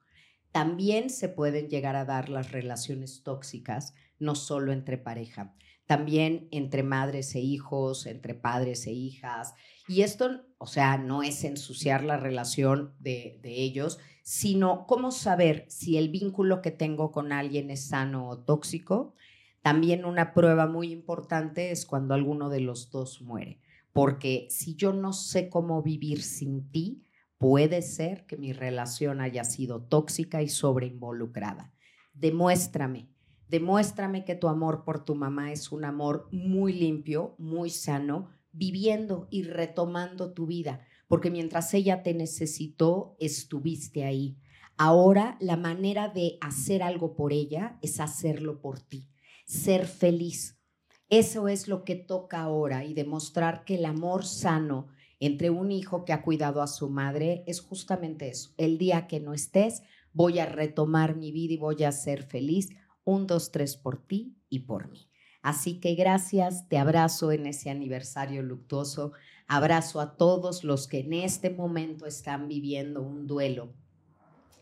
[0.52, 5.54] También se pueden llegar a dar las relaciones tóxicas, no solo entre pareja,
[5.86, 9.54] también entre madres e hijos, entre padres e hijas.
[9.88, 15.66] Y esto, o sea, no es ensuciar la relación de, de ellos, sino cómo saber
[15.70, 19.16] si el vínculo que tengo con alguien es sano o tóxico.
[19.62, 23.60] También una prueba muy importante es cuando alguno de los dos muere,
[23.94, 27.04] porque si yo no sé cómo vivir sin ti,
[27.40, 31.72] Puede ser que mi relación haya sido tóxica y sobreinvolucrada.
[32.14, 33.08] Demuéstrame,
[33.48, 39.30] demuéstrame que tu amor por tu mamá es un amor muy limpio, muy sano, viviendo
[39.32, 44.38] y retomando tu vida, porque mientras ella te necesitó, estuviste ahí.
[44.78, 49.08] Ahora la manera de hacer algo por ella es hacerlo por ti,
[49.46, 50.60] ser feliz.
[51.08, 56.06] Eso es lo que toca ahora y demostrar que el amor sano entre un hijo
[56.06, 58.52] que ha cuidado a su madre es justamente eso.
[58.58, 62.70] El día que no estés, voy a retomar mi vida y voy a ser feliz.
[63.04, 65.10] Un, dos, tres por ti y por mí.
[65.42, 69.14] Así que gracias, te abrazo en ese aniversario luctuoso,
[69.48, 73.74] abrazo a todos los que en este momento están viviendo un duelo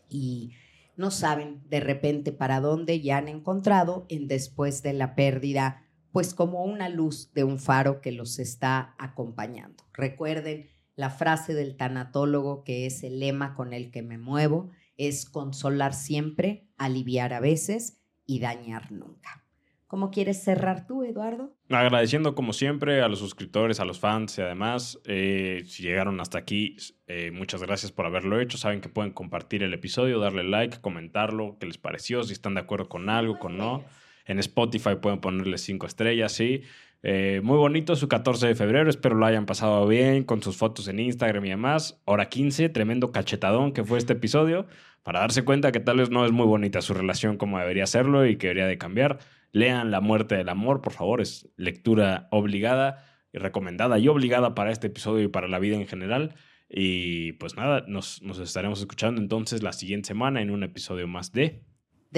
[0.08, 0.52] y
[0.96, 5.87] no saben de repente para dónde ya han encontrado en después de la pérdida
[6.18, 9.84] pues como una luz de un faro que los está acompañando.
[9.92, 15.26] Recuerden la frase del tanatólogo que es el lema con el que me muevo, es
[15.30, 19.44] consolar siempre, aliviar a veces y dañar nunca.
[19.86, 21.54] ¿Cómo quieres cerrar tú, Eduardo?
[21.70, 26.36] Agradeciendo como siempre a los suscriptores, a los fans y además, eh, si llegaron hasta
[26.38, 26.74] aquí,
[27.06, 28.58] eh, muchas gracias por haberlo hecho.
[28.58, 32.62] Saben que pueden compartir el episodio, darle like, comentarlo, qué les pareció, si están de
[32.62, 33.84] acuerdo con algo, con no.
[34.28, 36.62] En Spotify pueden ponerle cinco estrellas, sí.
[37.02, 40.86] Eh, muy bonito su 14 de febrero, espero lo hayan pasado bien con sus fotos
[40.88, 42.00] en Instagram y demás.
[42.04, 44.66] Hora 15, tremendo cachetadón que fue este episodio,
[45.02, 48.26] para darse cuenta que tal vez no es muy bonita su relación como debería serlo
[48.26, 49.18] y que debería de cambiar.
[49.52, 54.72] Lean La muerte del amor, por favor, es lectura obligada y recomendada y obligada para
[54.72, 56.34] este episodio y para la vida en general.
[56.68, 61.32] Y pues nada, nos, nos estaremos escuchando entonces la siguiente semana en un episodio más
[61.32, 61.62] de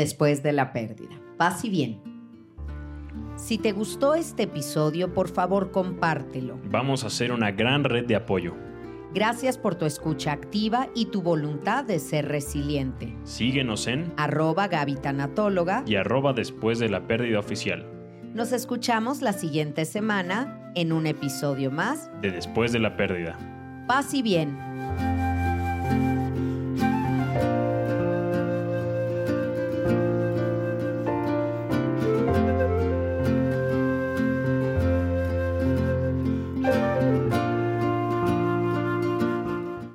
[0.00, 1.16] Después de la pérdida.
[1.36, 2.00] Paz y bien.
[3.36, 6.58] Si te gustó este episodio, por favor compártelo.
[6.70, 8.54] Vamos a hacer una gran red de apoyo.
[9.12, 13.12] Gracias por tu escucha activa y tu voluntad de ser resiliente.
[13.24, 15.82] Síguenos en Arroba Gaby Tanatóloga.
[15.86, 17.84] y arroba después de la pérdida oficial
[18.34, 22.08] Nos escuchamos la siguiente semana en un episodio más.
[22.22, 23.36] de después de la pérdida.
[23.88, 24.56] Paz y bien.